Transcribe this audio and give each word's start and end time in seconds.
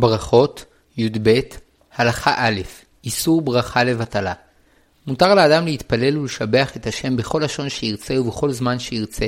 ברכות, 0.00 0.64
י"ב, 0.96 1.40
הלכה 1.96 2.34
א', 2.36 2.60
איסור 3.04 3.42
ברכה 3.42 3.84
לבטלה. 3.84 4.32
מותר 5.06 5.34
לאדם 5.34 5.64
להתפלל 5.64 6.18
ולשבח 6.18 6.76
את 6.76 6.86
השם 6.86 7.16
בכל 7.16 7.40
לשון 7.44 7.68
שירצה 7.68 8.20
ובכל 8.20 8.52
זמן 8.52 8.78
שירצה, 8.78 9.26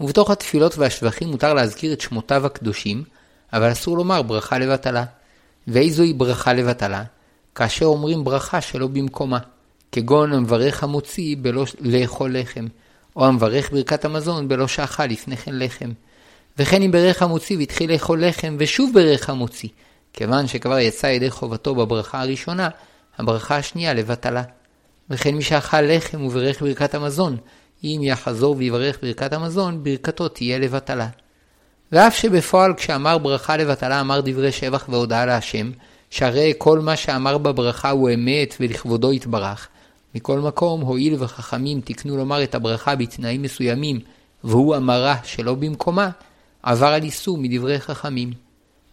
ובתוך 0.00 0.30
התפילות 0.30 0.78
והשבחים 0.78 1.28
מותר 1.28 1.54
להזכיר 1.54 1.92
את 1.92 2.00
שמותיו 2.00 2.46
הקדושים, 2.46 3.04
אבל 3.52 3.72
אסור 3.72 3.96
לומר 3.96 4.22
ברכה 4.22 4.58
לבטלה. 4.58 5.04
ואיזוהי 5.68 6.12
ברכה 6.12 6.52
לבטלה? 6.52 7.04
כאשר 7.54 7.86
אומרים 7.86 8.24
ברכה 8.24 8.60
שלא 8.60 8.86
במקומה, 8.86 9.38
כגון 9.92 10.32
המברך 10.32 10.82
המוציא 10.82 11.36
בלא 11.40 11.64
לאכול 11.80 12.36
לחם, 12.38 12.66
או 13.16 13.26
המברך 13.26 13.70
ברכת 13.70 14.04
המזון 14.04 14.48
בלא 14.48 14.68
שאכל 14.68 15.06
לפני 15.06 15.36
כן 15.36 15.58
לחם. 15.58 15.90
וכן 16.58 16.82
אם 16.82 16.90
ברך 16.90 17.22
המוציא 17.22 17.58
והתחיל 17.58 17.92
לאכול 17.92 18.24
לחם 18.24 18.56
ושוב 18.58 18.90
ברך 18.94 19.30
המוציא, 19.30 19.68
כיוון 20.16 20.46
שכבר 20.46 20.78
יצא 20.78 21.06
ידי 21.06 21.30
חובתו 21.30 21.74
בברכה 21.74 22.20
הראשונה, 22.20 22.68
הברכה 23.18 23.56
השנייה 23.56 23.94
לבטלה. 23.94 24.42
וכן 25.10 25.34
מי 25.34 25.42
שאכל 25.42 25.80
לחם 25.80 26.24
וברך 26.24 26.62
ברכת 26.62 26.94
המזון, 26.94 27.36
אם 27.84 28.00
יחזור 28.02 28.54
ויברך 28.58 28.98
ברכת 29.02 29.32
המזון, 29.32 29.84
ברכתו 29.84 30.28
תהיה 30.28 30.58
לבטלה. 30.58 31.08
ואף 31.92 32.16
שבפועל 32.16 32.74
כשאמר 32.74 33.18
ברכה 33.18 33.56
לבטלה 33.56 34.00
אמר 34.00 34.20
דברי 34.20 34.52
שבח 34.52 34.86
והודאה 34.88 35.26
להשם, 35.26 35.70
שהרי 36.10 36.52
כל 36.58 36.78
מה 36.78 36.96
שאמר 36.96 37.38
בברכה 37.38 37.90
הוא 37.90 38.10
אמת 38.14 38.54
ולכבודו 38.60 39.12
יתברך. 39.12 39.68
מכל 40.14 40.38
מקום, 40.38 40.80
הואיל 40.80 41.14
וחכמים 41.18 41.80
תקנו 41.80 42.16
לומר 42.16 42.42
את 42.42 42.54
הברכה 42.54 42.96
בתנאים 42.96 43.42
מסוימים, 43.42 44.00
והוא 44.44 44.76
אמרה 44.76 45.16
שלא 45.24 45.54
במקומה, 45.54 46.10
עבר 46.62 46.86
על 46.86 47.02
איסור 47.02 47.38
מדברי 47.38 47.80
חכמים. 47.80 48.45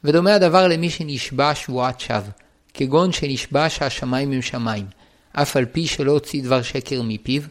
ודומה 0.04 0.34
הדבר 0.34 0.68
למי 0.68 0.90
שנשבע 0.90 1.56
שבועת 1.56 2.00
שווא, 2.00 2.30
כגון 2.74 3.12
שנשבע 3.12 3.70
שהשמיים 3.70 4.32
הם 4.32 4.42
שמיים, 4.42 4.86
אף 5.34 5.58
על 5.58 5.66
פי 5.66 5.88
שלא 5.88 6.12
הוציא 6.12 6.44
דבר 6.44 6.62
שקר 6.62 7.02
מפיו, 7.02 7.42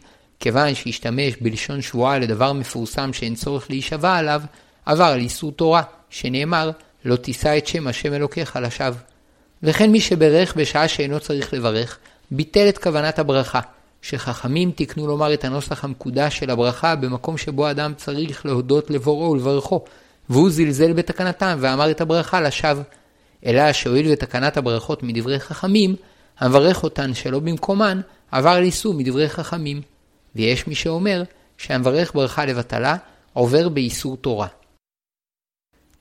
כיוון 0.41 0.75
שהשתמש 0.75 1.35
בלשון 1.41 1.83
שבועה 1.83 2.19
לדבר 2.19 2.53
מפורסם 2.53 3.13
שאין 3.13 3.35
צורך 3.35 3.71
להישבע 3.71 4.17
עליו, 4.17 4.43
עבר 4.87 5.05
על 5.05 5.21
איסור 5.21 5.53
תורה, 5.53 5.83
שנאמר, 6.11 6.71
לא 7.05 7.17
תישא 7.17 7.59
את 7.59 7.67
שם 7.67 7.87
השם 7.87 8.15
אלוקיך 8.15 8.59
לשווא. 8.63 8.99
וכן 9.63 9.91
מי 9.91 10.01
שברך 10.01 10.57
בשעה 10.57 10.89
שאינו 10.89 11.21
צריך 11.21 11.55
לברך, 11.55 11.99
ביטל 12.31 12.69
את 12.69 12.79
כוונת 12.79 13.19
הברכה, 13.19 13.61
שחכמים 14.03 14.71
תיקנו 14.71 15.07
לומר 15.07 15.35
את 15.35 15.45
הנוסח 15.45 15.85
המקודש 15.85 16.39
של 16.39 16.51
הברכה 16.51 16.97
במקום 16.97 17.39
שבו 17.39 17.71
אדם 17.71 17.93
צריך 17.97 18.47
להודות 18.47 18.91
לבוראו 18.91 19.31
ולברכו, 19.31 19.85
והוא 20.31 20.51
זלזל 20.51 20.93
בתקנתם 20.93 21.57
ואמר 21.61 21.91
את 21.91 22.01
הברכה 22.01 22.41
לשווא. 22.41 22.83
אלא 23.47 23.73
שהואיל 23.73 24.13
ותקנת 24.13 24.57
הברכות 24.57 25.03
מדברי 25.03 25.41
חכמים, 25.41 25.97
המברך 26.39 26.83
אותן 26.83 27.15
שלא 27.15 27.39
במקומן, 27.39 28.01
עבר 28.31 28.61
לאיסור 28.61 28.95
מדברי 28.95 29.29
חכמים. 29.29 29.83
ויש 30.37 30.67
מי 30.67 30.75
שאומר 30.75 31.23
שהמברך 31.59 32.15
ברכה 32.15 32.45
לבטלה, 32.45 32.97
עובר 33.33 33.69
באיסור 33.69 34.17
תורה. 34.17 34.47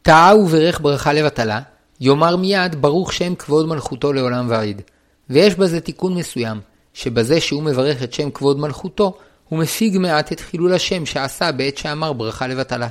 טעה 0.01 0.37
וברך 0.37 0.81
ברכה 0.81 1.13
לבטלה, 1.13 1.61
יאמר 1.99 2.35
מיד 2.35 2.81
ברוך 2.81 3.13
שם 3.13 3.35
כבוד 3.35 3.67
מלכותו 3.67 4.13
לעולם 4.13 4.49
ועד. 4.49 4.81
ויש 5.29 5.55
בזה 5.55 5.81
תיקון 5.81 6.15
מסוים, 6.15 6.61
שבזה 6.93 7.41
שהוא 7.41 7.63
מברך 7.63 8.03
את 8.03 8.13
שם 8.13 8.31
כבוד 8.31 8.59
מלכותו, 8.59 9.17
הוא 9.49 9.59
מפיג 9.59 9.97
מעט 9.97 10.31
את 10.31 10.39
חילול 10.39 10.73
השם 10.73 11.05
שעשה 11.05 11.51
בעת 11.51 11.77
שאמר 11.77 12.13
ברכה 12.13 12.47
לבטלה. 12.47 12.87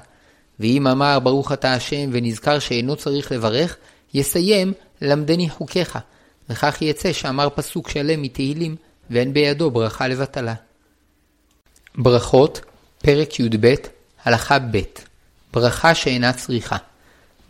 ואם 0.61 0.87
אמר 0.87 1.19
ברוך 1.19 1.53
אתה 1.53 1.75
השם 1.75 2.11
ונזכר 2.13 2.59
שאינו 2.59 2.97
צריך 2.97 3.33
לברך, 3.33 3.77
יסיים 4.15 4.73
למדני 5.03 5.51
חוקיך. 5.51 5.99
וכך 6.51 6.83
יצא 6.83 7.13
שאמר 7.13 7.49
פסוק 7.55 7.89
שלם 7.89 8.23
מתהילים, 8.23 8.77
ואין 9.11 9.33
בידו 9.33 9.71
ברכה 9.71 10.09
לבטלה. 10.09 10.55
ברכות, 11.95 12.61
פרק 12.99 13.41
י"ב, 13.41 13.75
הלכה 14.25 14.59
ב' 14.59 14.81
ברכה 15.53 15.95
שאינה 15.95 16.33
צריכה. 16.33 16.77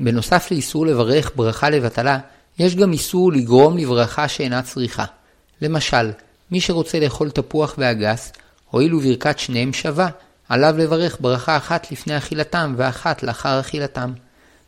בנוסף 0.01 0.51
לאיסור 0.51 0.87
לברך 0.87 1.33
ברכה 1.37 1.71
לבטלה, 1.71 2.19
יש 2.59 2.77
גם 2.77 2.93
איסור 2.93 3.33
לגרום 3.33 3.79
לברכה 3.79 4.29
שאינה 4.29 4.63
צריכה. 4.63 5.05
למשל, 5.63 6.11
מי 6.51 6.61
שרוצה 6.61 7.01
לאכול 7.01 7.31
תפוח 7.31 7.75
ואגס, 7.79 8.33
הואיל 8.71 8.95
וברכת 8.95 9.39
שניהם 9.39 9.73
שווה, 9.73 10.09
עליו 10.51 10.75
לברך 10.79 11.17
ברכה 11.21 11.57
אחת 11.57 11.93
לפני 11.93 12.19
אכילתם 12.19 12.75
ואחת 12.77 13.23
לאחר 13.23 13.61
אכילתם. 13.61 14.13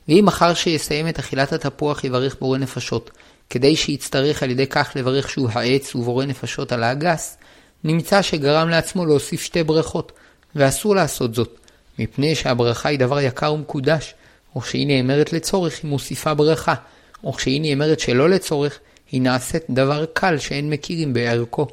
ואם 0.09 0.28
אחר 0.28 0.54
שיסיים 0.54 1.09
את 1.09 1.19
אכילת 1.19 1.53
התפוח 1.53 2.04
יברך 2.04 2.37
בורא 2.41 2.59
נפשות, 2.59 3.10
כדי 3.50 3.76
שיצטרך 3.76 4.43
על 4.43 4.50
ידי 4.50 4.66
כך 4.66 4.93
לברך 4.97 5.31
שהוא 5.31 5.48
העץ 5.53 5.94
ובורא 5.94 6.25
נפשות 6.25 6.72
על 6.72 6.82
האגס, 6.82 7.37
נמצא 7.84 8.22
שגרם 8.22 8.69
לעצמו 8.69 9.06
להוסיף 9.06 9.41
שתי 9.41 9.62
ברכות, 9.62 10.12
ואסור 10.54 10.94
לעשות 10.94 11.34
זאת, 11.34 11.59
מפני 11.99 12.34
שהברכה 12.34 12.88
היא 12.88 12.99
דבר 12.99 13.20
יקר 13.20 13.53
ומקודש, 13.53 14.14
או 14.54 14.60
כשהיא 14.60 14.87
נאמרת 14.87 15.32
לצורך 15.32 15.81
היא 15.82 15.91
מוסיפה 15.91 16.34
ברכה, 16.34 16.75
או 17.25 17.32
כשהיא 17.32 17.60
נאמרת 17.60 18.00
שלא 18.00 18.31
לצורך, 18.31 18.78
היא 19.12 19.22
נעשית 19.22 19.62
דבר 19.70 20.04
קל 20.12 20.38
שאין 20.38 20.70
מכירים 20.70 21.12
בערכו. 21.12 21.66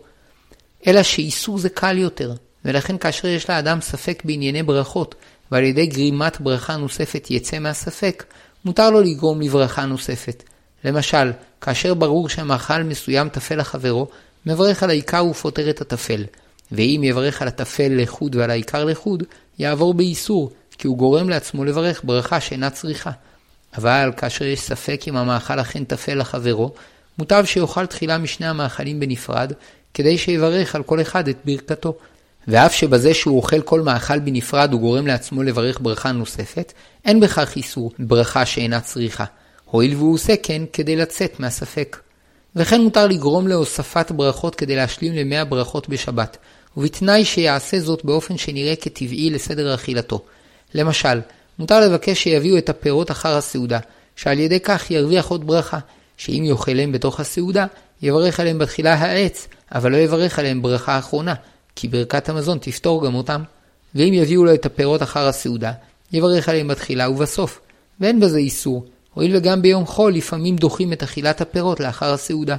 אלא 0.87 1.03
שאיסור 1.03 1.57
זה 1.57 1.69
קל 1.69 1.97
יותר, 1.97 2.33
ולכן 2.65 2.97
כאשר 2.97 3.27
יש 3.27 3.49
לאדם 3.49 3.81
ספק 3.81 4.21
בענייני 4.25 4.63
ברכות, 4.63 5.15
ועל 5.51 5.63
ידי 5.63 5.85
גרימת 5.85 6.41
ברכה 6.41 6.75
נוספת 6.75 7.27
יצא 7.31 7.59
מהספק, 7.59 8.23
מותר 8.65 8.89
לו 8.89 9.01
לגרום 9.01 9.41
לברכה 9.41 9.85
נוספת. 9.85 10.43
למשל, 10.83 11.31
כאשר 11.61 11.93
ברור 11.93 12.29
שהמאכל 12.29 12.83
מסוים 12.83 13.29
טפל 13.29 13.55
לחברו, 13.55 14.07
מברך 14.45 14.83
על 14.83 14.89
העיקר 14.89 15.25
ופותר 15.25 15.69
את 15.69 15.81
הטפל. 15.81 16.25
ואם 16.71 17.01
יברך 17.03 17.41
על 17.41 17.47
הטפל 17.47 17.91
לחוד 17.95 18.35
ועל 18.35 18.51
העיקר 18.51 18.85
לחוד, 18.85 19.23
יעבור 19.59 19.93
באיסור, 19.93 20.51
כי 20.77 20.87
הוא 20.87 20.97
גורם 20.97 21.29
לעצמו 21.29 21.65
לברך 21.65 22.01
ברכה 22.03 22.39
שאינה 22.39 22.69
צריכה. 22.69 23.11
אבל 23.77 24.11
כאשר 24.17 24.45
יש 24.45 24.61
ספק 24.61 25.01
אם 25.07 25.17
המאכל 25.17 25.59
אכן 25.59 25.83
טפל 25.83 26.15
לחברו, 26.15 26.73
מוטב 27.17 27.43
שיאכל 27.45 27.85
תחילה 27.85 28.17
משני 28.17 28.47
המאכלים 28.47 28.99
בנפרד, 28.99 29.53
כדי 29.93 30.17
שיברך 30.17 30.75
על 30.75 30.83
כל 30.83 31.01
אחד 31.01 31.27
את 31.27 31.37
ברכתו. 31.45 31.97
ואף 32.49 32.73
שבזה 32.73 33.13
שהוא 33.13 33.37
אוכל 33.37 33.61
כל 33.61 33.81
מאכל 33.81 34.19
בנפרד 34.19 34.73
הוא 34.73 34.81
גורם 34.81 35.07
לעצמו 35.07 35.43
לברך 35.43 35.79
ברכה 35.81 36.11
נוספת, 36.11 36.73
אין 37.05 37.19
בכך 37.19 37.55
איסור 37.55 37.91
ברכה 37.99 38.45
שאינה 38.45 38.81
צריכה, 38.81 39.25
הואיל 39.65 39.95
והוא 39.95 40.13
עושה 40.13 40.33
כן 40.43 40.61
כדי 40.73 40.95
לצאת 40.95 41.39
מהספק. 41.39 41.97
וכן 42.55 42.81
מותר 42.81 43.07
לגרום 43.07 43.47
להוספת 43.47 44.11
ברכות 44.11 44.55
כדי 44.55 44.75
להשלים 44.75 45.13
למאה 45.13 45.45
ברכות 45.45 45.89
בשבת, 45.89 46.37
ובתנאי 46.77 47.25
שיעשה 47.25 47.79
זאת 47.79 48.05
באופן 48.05 48.37
שנראה 48.37 48.75
כטבעי 48.75 49.29
לסדר 49.29 49.75
אכילתו. 49.75 50.21
למשל, 50.73 51.21
מותר 51.59 51.79
לבקש 51.79 52.23
שיביאו 52.23 52.57
את 52.57 52.69
הפירות 52.69 53.11
אחר 53.11 53.37
הסעודה, 53.37 53.79
שעל 54.15 54.39
ידי 54.39 54.59
כך 54.59 54.91
ירוויח 54.91 55.27
עוד 55.27 55.47
ברכה, 55.47 55.79
שאם 56.17 56.43
יאכל 56.45 56.71
להם 56.71 56.91
בתוך 56.91 57.19
הסעודה, 57.19 57.65
יברך 58.01 58.39
עליהם 58.39 58.59
בתחילה 58.59 58.93
העץ, 58.93 59.47
אבל 59.71 59.91
לא 59.91 59.97
יברך 59.97 60.39
עליהם 60.39 60.61
ברכה 60.61 60.99
אחרונה, 60.99 61.33
כי 61.79 61.87
ברכת 61.87 62.29
המזון 62.29 62.57
תפתור 62.57 63.05
גם 63.05 63.15
אותם. 63.15 63.43
ואם 63.95 64.13
יביאו 64.13 64.45
לו 64.45 64.53
את 64.53 64.65
הפירות 64.65 65.03
אחר 65.03 65.27
הסעודה, 65.27 65.71
יברך 66.13 66.49
עליהם 66.49 66.67
בתחילה 66.67 67.09
ובסוף. 67.09 67.59
ואין 67.99 68.19
בזה 68.19 68.37
איסור, 68.37 68.85
הואיל 69.13 69.35
וגם 69.35 69.61
ביום 69.61 69.85
חול 69.85 70.13
לפעמים 70.13 70.55
דוחים 70.55 70.93
את 70.93 71.03
אכילת 71.03 71.41
הפירות 71.41 71.79
לאחר 71.79 72.13
הסעודה. 72.13 72.55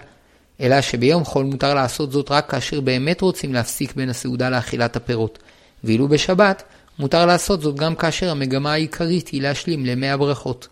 אלא 0.61 0.81
שביום 0.81 1.25
חול 1.25 1.45
מותר 1.45 1.75
לעשות 1.75 2.13
זאת 2.13 2.31
רק 2.31 2.51
כאשר 2.51 2.81
באמת 2.81 3.21
רוצים 3.21 3.55
להפסיק 3.55 3.97
בין 3.97 4.09
הסעודה 4.09 4.51
לאכילת 4.51 4.97
הפירות. 4.97 5.39
ואילו 5.85 6.09
בשבת, 6.09 6.63
מותר 6.99 7.27
לעשות 7.27 7.61
זאת 7.61 7.77
גם 7.77 7.95
כאשר 7.95 8.31
המגמה 8.31 8.73
העיקרית 8.73 9.29
היא 9.29 9.43
להשלים 9.43 9.87
למאה 9.87 10.17
ברכות. 10.17 10.69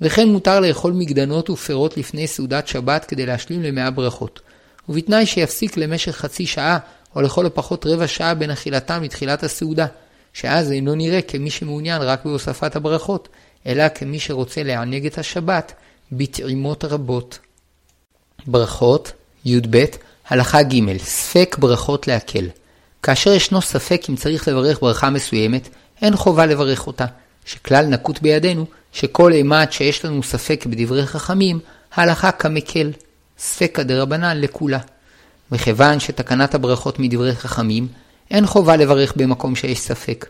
וכן 0.00 0.28
מותר 0.28 0.60
לאכול 0.60 0.92
מגדנות 0.92 1.50
ופירות 1.50 1.96
לפני 1.96 2.26
סעודת 2.26 2.68
שבת 2.68 3.04
כדי 3.04 3.26
להשלים 3.26 3.62
למאה 3.62 3.90
ברכות. 3.90 4.40
ובתנאי 4.88 5.26
שיפסיק 5.26 5.76
למשך 5.76 6.16
חצי 6.16 6.46
שעה 6.46 6.78
או 7.16 7.22
לכל 7.22 7.46
הפחות 7.46 7.86
רבע 7.86 8.08
שעה 8.08 8.34
בין 8.34 8.50
אכילתם 8.50 9.02
לתחילת 9.02 9.42
הסעודה, 9.42 9.86
שאז 10.32 10.72
אינו 10.72 10.94
נראה 10.94 11.22
כמי 11.22 11.50
שמעוניין 11.50 12.02
רק 12.02 12.24
בהוספת 12.24 12.76
הברכות, 12.76 13.28
אלא 13.66 13.88
כמי 13.88 14.18
שרוצה 14.18 14.62
לענג 14.62 15.06
את 15.06 15.18
השבת 15.18 15.72
בטעימות 16.12 16.84
רבות. 16.84 17.38
ברכות, 18.46 19.12
י"ב, 19.44 19.84
הלכה 20.28 20.62
ג' 20.62 20.98
ספק 20.98 21.56
ברכות 21.58 22.08
להקל. 22.08 22.48
כאשר 23.02 23.32
ישנו 23.32 23.62
ספק 23.62 24.02
אם 24.10 24.16
צריך 24.16 24.48
לברך 24.48 24.80
ברכה 24.80 25.10
מסוימת, 25.10 25.68
אין 26.02 26.16
חובה 26.16 26.46
לברך 26.46 26.86
אותה, 26.86 27.06
שכלל 27.44 27.86
נקוט 27.86 28.18
בידינו, 28.22 28.66
שכל 28.92 29.32
אימת 29.32 29.72
שיש 29.72 30.04
לנו 30.04 30.22
ספק 30.22 30.66
בדברי 30.66 31.06
חכמים, 31.06 31.58
ההלכה 31.94 32.32
כמקל, 32.32 32.90
ספקא 33.38 33.82
דרבנן 33.82 34.40
לכולה. 34.40 34.78
מכיוון 35.52 36.00
שתקנת 36.00 36.54
הברכות 36.54 36.98
מדברי 36.98 37.34
חכמים, 37.34 37.88
אין 38.30 38.46
חובה 38.46 38.76
לברך 38.76 39.12
במקום 39.16 39.56
שיש 39.56 39.80
ספק. 39.80 40.26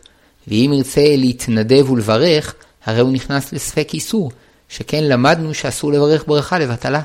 ואם 0.48 0.70
ירצה 0.74 1.16
להתנדב 1.16 1.90
ולברך, 1.90 2.54
הרי 2.84 3.00
הוא 3.00 3.12
נכנס 3.12 3.52
לספק 3.52 3.88
איסור, 3.94 4.30
שכן 4.68 5.04
למדנו 5.04 5.54
שאסור 5.54 5.92
לברך 5.92 6.24
ברכה 6.26 6.58
לבטלה, 6.58 7.00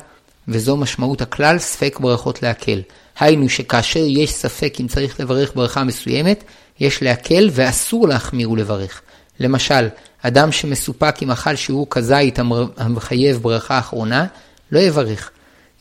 וזו 0.47 0.77
משמעות 0.77 1.21
הכלל 1.21 1.59
ספק 1.59 1.97
ברכות 1.99 2.43
להקל. 2.43 2.81
היינו 3.19 3.49
שכאשר 3.49 4.03
יש 4.07 4.31
ספק 4.31 4.73
אם 4.79 4.87
צריך 4.87 5.19
לברך 5.19 5.51
ברכה 5.55 5.83
מסוימת, 5.83 6.43
יש 6.79 7.03
להקל 7.03 7.49
ואסור 7.51 8.07
להחמיר 8.07 8.51
ולברך. 8.51 9.01
למשל, 9.39 9.87
אדם 10.21 10.51
שמסופק 10.51 11.15
עם 11.21 11.31
אכל 11.31 11.55
שיעור 11.55 11.87
כזית 11.89 12.39
המחייב 12.77 13.37
ברכה 13.41 13.79
אחרונה, 13.79 14.25
לא 14.71 14.79
יברך. 14.79 15.31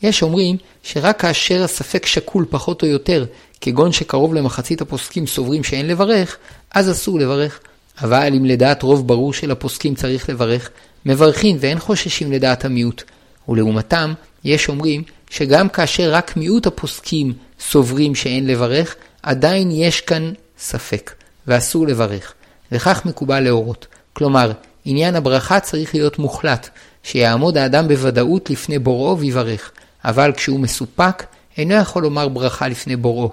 יש 0.01 0.23
אומרים 0.23 0.57
שרק 0.83 1.21
כאשר 1.21 1.63
הספק 1.63 2.05
שקול 2.05 2.45
פחות 2.49 2.83
או 2.83 2.87
יותר, 2.87 3.25
כגון 3.61 3.91
שקרוב 3.91 4.33
למחצית 4.33 4.81
הפוסקים 4.81 5.27
סוברים 5.27 5.63
שאין 5.63 5.87
לברך, 5.87 6.37
אז 6.71 6.91
אסור 6.91 7.19
לברך. 7.19 7.59
אבל 8.01 8.33
אם 8.37 8.45
לדעת 8.45 8.83
רוב 8.83 9.07
ברור 9.07 9.33
של 9.33 9.51
הפוסקים 9.51 9.95
צריך 9.95 10.29
לברך, 10.29 10.69
מברכים 11.05 11.57
ואין 11.59 11.79
חוששים 11.79 12.31
לדעת 12.31 12.65
המיעוט. 12.65 13.03
ולעומתם, 13.49 14.13
יש 14.43 14.69
אומרים 14.69 15.03
שגם 15.29 15.69
כאשר 15.69 16.13
רק 16.13 16.37
מיעוט 16.37 16.67
הפוסקים 16.67 17.33
סוברים 17.59 18.15
שאין 18.15 18.47
לברך, 18.47 18.95
עדיין 19.23 19.71
יש 19.71 20.01
כאן 20.01 20.33
ספק, 20.59 21.11
ואסור 21.47 21.87
לברך. 21.87 22.33
וכך 22.71 23.05
מקובל 23.05 23.39
להורות. 23.39 23.87
כלומר, 24.13 24.51
עניין 24.85 25.15
הברכה 25.15 25.59
צריך 25.59 25.95
להיות 25.95 26.19
מוחלט, 26.19 26.69
שיעמוד 27.03 27.57
האדם 27.57 27.87
בוודאות 27.87 28.49
לפני 28.49 28.79
בוראו 28.79 29.19
ויברך, 29.19 29.71
אבל 30.07 30.31
כשהוא 30.35 30.59
מסופק, 30.59 31.23
אינו 31.57 31.75
יכול 31.75 32.03
לומר 32.03 32.27
ברכה 32.27 32.67
לפני 32.67 32.95
בוראו. 32.95 33.31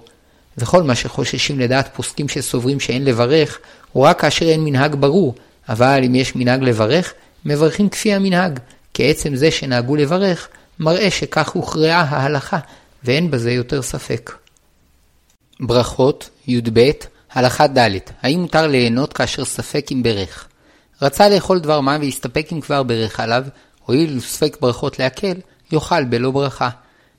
וכל 0.58 0.82
מה 0.82 0.94
שחוששים 0.94 1.60
לדעת 1.60 1.94
פוסקים 1.94 2.28
שסוברים 2.28 2.80
שאין 2.80 3.04
לברך, 3.04 3.58
הוא 3.92 4.06
רק 4.06 4.20
כאשר 4.20 4.46
אין 4.46 4.64
מנהג 4.64 4.94
ברור, 4.94 5.34
אבל 5.68 6.00
אם 6.06 6.14
יש 6.14 6.36
מנהג 6.36 6.62
לברך, 6.62 7.14
מברכים 7.44 7.88
כפי 7.88 8.12
המנהג, 8.12 8.58
כי 8.94 9.10
עצם 9.10 9.36
זה 9.36 9.50
שנהגו 9.50 9.96
לברך, 9.96 10.48
מראה 10.78 11.10
שכך 11.10 11.48
הוכרעה 11.48 12.00
ההלכה, 12.00 12.58
ואין 13.04 13.30
בזה 13.30 13.50
יותר 13.50 13.82
ספק. 13.82 14.32
ברכות, 15.60 16.30
י"ב, 16.46 16.90
הלכה 17.32 17.66
ד' 17.66 17.90
האם 18.22 18.40
מותר 18.40 18.66
ליהנות 18.66 19.12
כאשר 19.12 19.44
ספק 19.44 19.86
אם 19.92 20.02
ברך? 20.02 20.48
רצה 21.02 21.28
לאכול 21.28 21.58
דבר 21.58 21.80
מה 21.80 21.96
והסתפק 22.00 22.46
אם 22.52 22.60
כבר 22.60 22.82
ברך 22.82 23.20
עליו, 23.20 23.44
הואיל 23.86 24.16
וספק 24.18 24.56
ברכות 24.60 24.98
להקל, 24.98 25.34
יאכל 25.72 26.04
בלא 26.04 26.30
ברכה. 26.30 26.68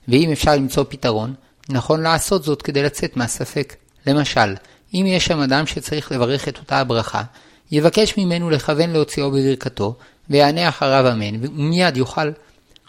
ואם 0.08 0.32
אפשר 0.32 0.56
למצוא 0.56 0.84
פתרון, 0.90 1.34
נכון 1.70 2.02
לעשות 2.02 2.44
זאת 2.44 2.62
כדי 2.62 2.84
לצאת 2.84 3.18
מהספק. 3.18 3.76
למשל, 4.08 4.56
אם 4.94 5.06
יש 5.08 5.26
שם 5.26 5.40
אדם 5.40 5.66
שצריך 5.66 6.12
לברך 6.12 6.48
את 6.48 6.58
אותה 6.58 6.78
הברכה, 6.78 7.24
יבקש 7.72 8.18
ממנו 8.18 8.50
לכוון 8.50 8.90
להוציאו 8.90 9.32
בברכתו, 9.32 9.96
ויענה 10.30 10.70
אחריו 10.70 11.12
אמן, 11.12 11.36
ומיד 11.42 11.98
יאכל. 11.98 12.32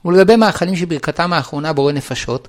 ולגבי 0.04 0.36
מאכלים 0.36 0.76
שברכתם 0.76 1.32
האחרונה 1.32 1.72
בורא 1.72 1.92
נפשות, 1.92 2.48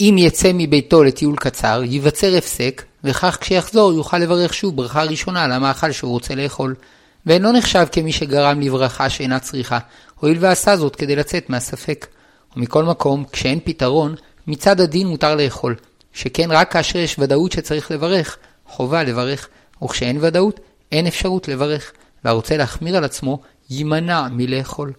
אם 0.00 0.14
יצא 0.18 0.50
מביתו 0.54 1.04
לטיול 1.04 1.36
קצר, 1.36 1.82
ייווצר 1.84 2.36
הפסק, 2.36 2.82
וכך 3.04 3.38
כשיחזור 3.40 3.92
יוכל 3.92 4.18
לברך 4.18 4.54
שוב 4.54 4.76
ברכה 4.76 5.02
ראשונה 5.02 5.44
על 5.44 5.52
המאכל 5.52 5.92
שהוא 5.92 6.10
רוצה 6.10 6.34
לאכול. 6.34 6.74
ואינו 7.26 7.52
נחשב 7.52 7.86
כמי 7.92 8.12
שגרם 8.12 8.60
לברכה 8.60 9.10
שאינה 9.10 9.38
צריכה, 9.38 9.78
הואיל 10.20 10.36
ועשה 10.40 10.76
זאת 10.76 10.96
כדי 10.96 11.16
לצאת 11.16 11.50
מהספק. 11.50 12.06
ומכל 12.56 12.84
מקום, 12.84 13.24
כשאין 13.32 13.58
פתרון, 13.64 14.14
מצד 14.46 14.80
הדין 14.80 15.06
מותר 15.06 15.34
לאכול, 15.34 15.74
שכן 16.12 16.50
רק 16.50 16.72
כאשר 16.72 16.98
יש 16.98 17.16
ודאות 17.18 17.52
שצריך 17.52 17.90
לברך, 17.90 18.36
חובה 18.66 19.02
לברך, 19.02 19.48
וכשאין 19.82 20.18
ודאות, 20.20 20.60
אין 20.92 21.06
אפשרות 21.06 21.48
לברך, 21.48 21.92
והרוצה 22.24 22.56
להחמיר 22.56 22.96
על 22.96 23.04
עצמו, 23.04 23.40
יימנע 23.70 24.28
מלאכול. 24.30 24.92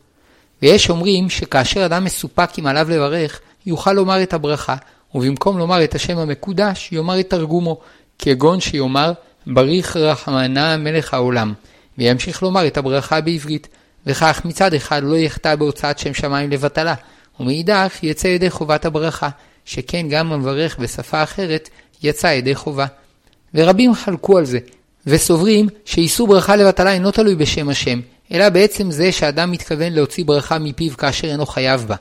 ויש 0.61 0.89
אומרים 0.89 1.29
שכאשר 1.29 1.85
אדם 1.85 2.03
מסופק 2.03 2.50
אם 2.59 2.67
עליו 2.67 2.89
לברך, 2.89 3.39
יוכל 3.65 3.94
לומר 3.94 4.23
את 4.23 4.33
הברכה, 4.33 4.75
ובמקום 5.15 5.57
לומר 5.57 5.83
את 5.83 5.95
השם 5.95 6.17
המקודש, 6.17 6.89
יאמר 6.91 7.19
את 7.19 7.29
תרגומו, 7.29 7.79
כגון 8.19 8.59
שיאמר 8.59 9.13
בריך 9.47 9.97
רחמנה 9.97 10.77
מלך 10.77 11.13
העולם, 11.13 11.53
וימשיך 11.97 12.44
לומר 12.44 12.67
את 12.67 12.77
הברכה 12.77 13.21
בעברית, 13.21 13.67
וכך 14.06 14.41
מצד 14.45 14.73
אחד 14.73 15.03
לא 15.03 15.15
יחטא 15.15 15.56
בהוצאת 15.56 15.99
שם 15.99 16.13
שמיים 16.13 16.51
לבטלה, 16.51 16.94
ומאידך 17.39 17.94
יצא 18.03 18.27
ידי 18.27 18.50
חובת 18.50 18.85
הברכה, 18.85 19.30
שכן 19.65 20.09
גם 20.09 20.33
המברך 20.33 20.80
בשפה 20.80 21.24
אחרת 21.24 21.69
יצא 22.03 22.27
ידי 22.27 22.56
חובה. 22.56 22.85
ורבים 23.53 23.94
חלקו 23.94 24.38
על 24.38 24.45
זה, 24.45 24.59
וסוברים 25.07 25.68
שאיסור 25.85 26.27
ברכה 26.27 26.56
לבטלה 26.56 26.94
אינו 26.94 27.12
תלוי 27.12 27.35
בשם 27.35 27.69
השם, 27.69 28.00
אלא 28.31 28.50
בעצם 28.50 28.91
זה 28.91 29.12
שאדם 29.12 29.51
מתכוון 29.51 29.94
להוציא 29.94 30.25
ברכה 30.25 30.59
מפיו 30.59 30.97
כאשר 30.97 31.27
אינו 31.27 31.45
חייב 31.45 31.85
בה. 31.88 31.95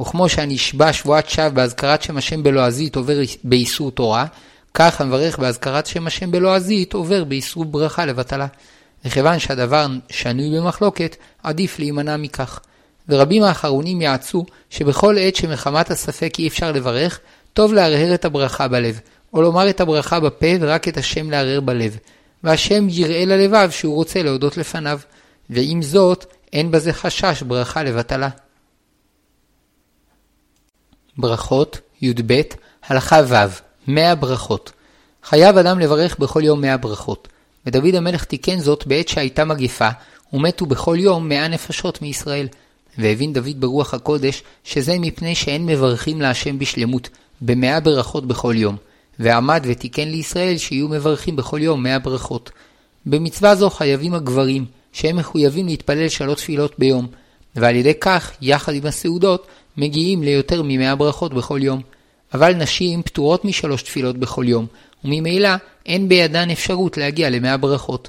וכמו 0.00 0.28
שהנשבע 0.28 0.92
שבועת 0.92 1.28
שווא 1.28 1.48
בהזכרת 1.48 2.02
שם 2.02 2.16
השם 2.16 2.42
בלועזית 2.42 2.96
עובר 2.96 3.18
באיסור 3.44 3.90
תורה, 3.90 4.26
כך 4.74 5.00
המברך 5.00 5.38
בהזכרת 5.38 5.86
שם 5.86 6.06
השם 6.06 6.30
בלועזית 6.30 6.94
עובר 6.94 7.24
באיסור 7.24 7.64
ברכה 7.64 8.06
לבטלה. 8.06 8.46
וכיוון 9.04 9.38
שהדבר 9.38 9.86
שנוי 10.10 10.60
במחלוקת, 10.60 11.16
עדיף 11.42 11.78
להימנע 11.78 12.16
מכך. 12.16 12.60
ורבים 13.08 13.42
האחרונים 13.42 14.02
יעצו 14.02 14.44
שבכל 14.70 15.16
עת 15.20 15.36
שמחמת 15.36 15.90
הספק 15.90 16.34
אי 16.38 16.48
אפשר 16.48 16.72
לברך, 16.72 17.20
טוב 17.52 17.72
להרהר 17.72 18.14
את 18.14 18.24
הברכה 18.24 18.68
בלב, 18.68 19.00
או 19.32 19.42
לומר 19.42 19.70
את 19.70 19.80
הברכה 19.80 20.20
בפה 20.20 20.46
ורק 20.60 20.88
את 20.88 20.96
השם 20.96 21.30
להרהר 21.30 21.60
בלב. 21.60 21.98
והשם 22.44 22.86
יראה 22.88 23.24
ללבב 23.24 23.70
שהוא 23.70 23.94
רוצה 23.94 24.22
להודות 24.22 24.56
לפניו. 24.56 24.98
ועם 25.50 25.82
זאת, 25.82 26.26
אין 26.52 26.70
בזה 26.70 26.92
חשש 26.92 27.42
ברכה 27.42 27.82
לבטלה. 27.82 28.28
ברכות, 31.16 31.80
י"ב, 32.02 32.40
הלכה 32.86 33.20
ו', 33.28 33.34
מאה 33.86 34.14
ברכות. 34.14 34.72
חייב 35.24 35.58
אדם 35.58 35.78
לברך 35.78 36.18
בכל 36.18 36.40
יום 36.44 36.60
מאה 36.60 36.76
ברכות. 36.76 37.28
ודוד 37.66 37.94
המלך 37.94 38.24
תיקן 38.24 38.60
זאת 38.60 38.86
בעת 38.86 39.08
שהייתה 39.08 39.44
מגפה, 39.44 39.88
ומתו 40.32 40.66
בכל 40.66 40.96
יום 40.98 41.28
מאה 41.28 41.48
נפשות 41.48 42.02
מישראל. 42.02 42.48
והבין 42.98 43.32
דוד 43.32 43.60
ברוח 43.60 43.94
הקודש, 43.94 44.42
שזה 44.64 44.98
מפני 44.98 45.34
שאין 45.34 45.66
מברכים 45.66 46.20
להשם 46.20 46.58
בשלמות, 46.58 47.08
במאה 47.40 47.80
ברכות 47.80 48.26
בכל 48.26 48.54
יום. 48.56 48.76
ועמד 49.18 49.64
ותיקן 49.64 50.08
לישראל 50.08 50.58
שיהיו 50.58 50.88
מברכים 50.88 51.36
בכל 51.36 51.62
יום 51.62 51.82
מאה 51.82 51.98
ברכות. 51.98 52.50
במצווה 53.06 53.54
זו 53.54 53.70
חייבים 53.70 54.14
הגברים, 54.14 54.64
שהם 54.92 55.16
מחויבים 55.16 55.66
להתפלל 55.66 56.08
שלוש 56.08 56.40
תפילות 56.40 56.74
ביום, 56.78 57.06
ועל 57.56 57.76
ידי 57.76 57.94
כך, 58.00 58.32
יחד 58.42 58.74
עם 58.74 58.86
הסעודות, 58.86 59.46
מגיעים 59.76 60.22
ליותר 60.22 60.62
ממאה 60.64 60.94
ברכות 60.94 61.34
בכל 61.34 61.60
יום. 61.62 61.80
אבל 62.34 62.54
נשים 62.54 63.02
פטורות 63.02 63.44
משלוש 63.44 63.82
תפילות 63.82 64.16
בכל 64.16 64.44
יום, 64.48 64.66
וממילא 65.04 65.48
אין 65.86 66.08
בידן 66.08 66.50
אפשרות 66.50 66.96
להגיע 66.96 67.30
למאה 67.30 67.56
ברכות. 67.56 68.08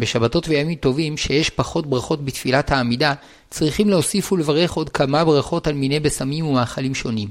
בשבתות 0.00 0.48
וימים 0.48 0.74
טובים, 0.74 1.16
שיש 1.16 1.50
פחות 1.50 1.86
ברכות 1.86 2.24
בתפילת 2.24 2.70
העמידה, 2.70 3.14
צריכים 3.50 3.88
להוסיף 3.88 4.32
ולברך 4.32 4.72
עוד 4.72 4.88
כמה 4.88 5.24
ברכות 5.24 5.66
על 5.66 5.74
מיני 5.74 6.00
בשמים 6.00 6.46
ומאכלים 6.46 6.94
שונים. 6.94 7.28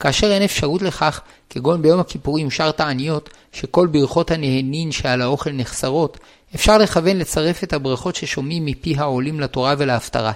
כאשר 0.00 0.32
אין 0.32 0.42
אפשרות 0.42 0.82
לכך, 0.82 1.20
כגון 1.50 1.82
ביום 1.82 2.00
הכיפורים 2.00 2.50
שר 2.50 2.70
תעניות, 2.70 3.30
שכל 3.52 3.86
ברכות 3.86 4.30
הנהנין 4.30 4.92
שעל 4.92 5.22
האוכל 5.22 5.52
נחסרות, 5.52 6.18
אפשר 6.54 6.78
לכוון 6.78 7.16
לצרף 7.16 7.64
את 7.64 7.72
הברכות 7.72 8.16
ששומעים 8.16 8.64
מפי 8.64 8.94
העולים 8.98 9.40
לתורה 9.40 9.74
ולהפטרה. 9.78 10.32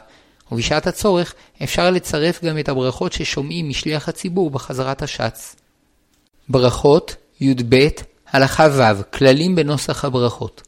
ובשעת 0.52 0.86
הצורך 0.86 1.34
אפשר 1.62 1.90
לצרף 1.90 2.44
גם 2.44 2.58
את 2.58 2.68
הברכות 2.68 3.12
ששומעים 3.12 3.68
משליח 3.68 4.08
הציבור 4.08 4.50
בחזרת 4.50 5.02
השץ. 5.02 5.56
ברכות, 6.48 7.16
י"ב, 7.40 7.88
הלכה 8.30 8.66
ו', 8.72 9.16
כללים 9.16 9.54
בנוסח 9.54 10.04
הברכות. 10.04 10.62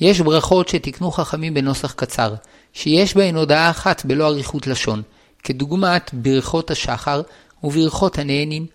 יש 0.00 0.20
ברכות 0.20 0.68
שתיקנו 0.68 1.10
חכמים 1.10 1.54
בנוסח 1.54 1.92
קצר, 1.92 2.34
שיש 2.72 3.16
בהן 3.16 3.36
הודעה 3.36 3.70
אחת 3.70 4.04
בלא 4.04 4.26
אריכות 4.26 4.66
לשון, 4.66 5.02
כדוגמת 5.44 6.10
ברכות 6.12 6.70
השחר 6.70 7.22
וברכות 7.64 8.18
הנהנים. 8.18 8.66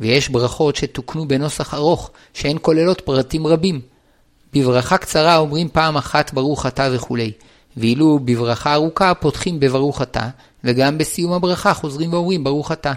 ויש 0.00 0.28
ברכות 0.28 0.76
שתוקנו 0.76 1.28
בנוסח 1.28 1.74
ארוך, 1.74 2.10
שהן 2.34 2.56
כוללות 2.62 3.00
פרטים 3.00 3.46
רבים. 3.46 3.80
בברכה 4.52 4.98
קצרה 4.98 5.36
אומרים 5.36 5.68
פעם 5.68 5.96
אחת 5.96 6.34
ברוך 6.34 6.66
אתה 6.66 6.88
וכולי, 6.92 7.32
ואילו 7.76 8.18
בברכה 8.24 8.74
ארוכה 8.74 9.14
פותחים 9.14 9.60
בברוך 9.60 10.02
אתה, 10.02 10.28
וגם 10.64 10.98
בסיום 10.98 11.32
הברכה 11.32 11.74
חוזרים 11.74 12.12
ואומרים 12.12 12.44
ברוך 12.44 12.72
אתה, 12.72 12.92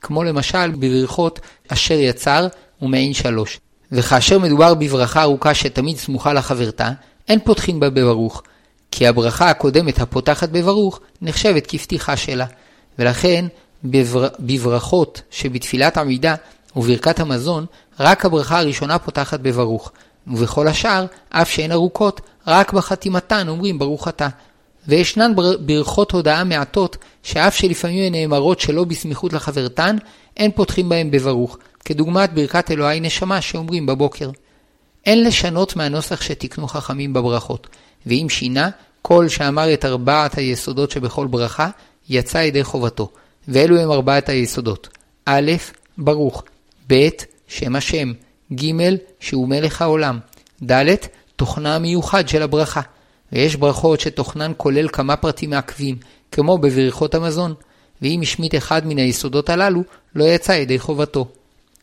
כמו 0.00 0.24
למשל 0.24 0.70
בברכות 0.70 1.40
אשר 1.68 1.94
יצר 1.94 2.46
ומעין 2.82 3.14
שלוש. 3.14 3.60
וכאשר 3.92 4.38
מדובר 4.38 4.74
בברכה 4.74 5.22
ארוכה 5.22 5.54
שתמיד 5.54 5.96
סמוכה 5.96 6.32
לחברתה, 6.32 6.90
אין 7.28 7.40
פותחים 7.44 7.80
בה 7.80 7.90
בברוך, 7.90 8.42
כי 8.90 9.06
הברכה 9.06 9.50
הקודמת 9.50 10.00
הפותחת 10.00 10.48
בברוך 10.48 11.00
נחשבת 11.22 11.66
כפתיחה 11.66 12.16
שלה, 12.16 12.46
ולכן 12.98 13.46
בבר... 13.84 14.28
בברכות 14.40 15.22
שבתפילת 15.30 15.96
עמידה 15.96 16.34
וברכת 16.76 17.20
המזון, 17.20 17.66
רק 18.00 18.24
הברכה 18.24 18.58
הראשונה 18.58 18.98
פותחת 18.98 19.40
בברוך, 19.40 19.92
ובכל 20.26 20.68
השאר, 20.68 21.06
אף 21.30 21.50
שהן 21.50 21.72
ארוכות, 21.72 22.20
רק 22.46 22.72
בחתימתן 22.72 23.48
אומרים 23.48 23.78
ברוך 23.78 24.08
אתה. 24.08 24.28
וישנן 24.88 25.32
ברכות 25.60 26.10
הודעה 26.10 26.44
מעטות, 26.44 26.96
שאף 27.22 27.56
שלפעמים 27.56 28.04
הן 28.04 28.12
נאמרות 28.12 28.60
שלא 28.60 28.84
בסמיכות 28.84 29.32
לחברתן, 29.32 29.96
אין 30.36 30.50
פותחים 30.50 30.88
בהן 30.88 31.10
בברוך, 31.10 31.58
כדוגמת 31.84 32.32
ברכת 32.32 32.70
אלוהי 32.70 33.00
נשמה 33.00 33.40
שאומרים 33.40 33.86
בבוקר. 33.86 34.30
אין 35.08 35.24
לשנות 35.24 35.76
מהנוסח 35.76 36.22
שתיקנו 36.22 36.68
חכמים 36.68 37.12
בברכות, 37.12 37.66
ואם 38.06 38.26
שינה, 38.28 38.70
כל 39.02 39.28
שאמר 39.28 39.74
את 39.74 39.84
ארבעת 39.84 40.38
היסודות 40.38 40.90
שבכל 40.90 41.26
ברכה, 41.26 41.70
יצא 42.08 42.38
ידי 42.38 42.64
חובתו. 42.64 43.10
ואלו 43.48 43.80
הם 43.80 43.92
ארבעת 43.92 44.28
היסודות. 44.28 44.88
א', 45.24 45.52
ברוך, 45.98 46.42
ב', 46.90 47.08
שם 47.46 47.76
השם, 47.76 48.12
ג', 48.54 48.72
שהוא 49.20 49.48
מלך 49.48 49.82
העולם, 49.82 50.18
ד', 50.70 50.94
תוכנה 51.36 51.76
המיוחד 51.76 52.28
של 52.28 52.42
הברכה. 52.42 52.80
ויש 53.32 53.56
ברכות 53.56 54.00
שתוכנן 54.00 54.52
כולל 54.56 54.88
כמה 54.88 55.16
פרטים 55.16 55.50
מעכבים, 55.50 55.96
כמו 56.32 56.58
בברכות 56.58 57.14
המזון, 57.14 57.54
ואם 58.02 58.20
השמיט 58.22 58.54
אחד 58.54 58.86
מן 58.86 58.98
היסודות 58.98 59.50
הללו, 59.50 59.82
לא 60.14 60.24
יצא 60.24 60.52
ידי 60.52 60.78
חובתו. 60.78 61.28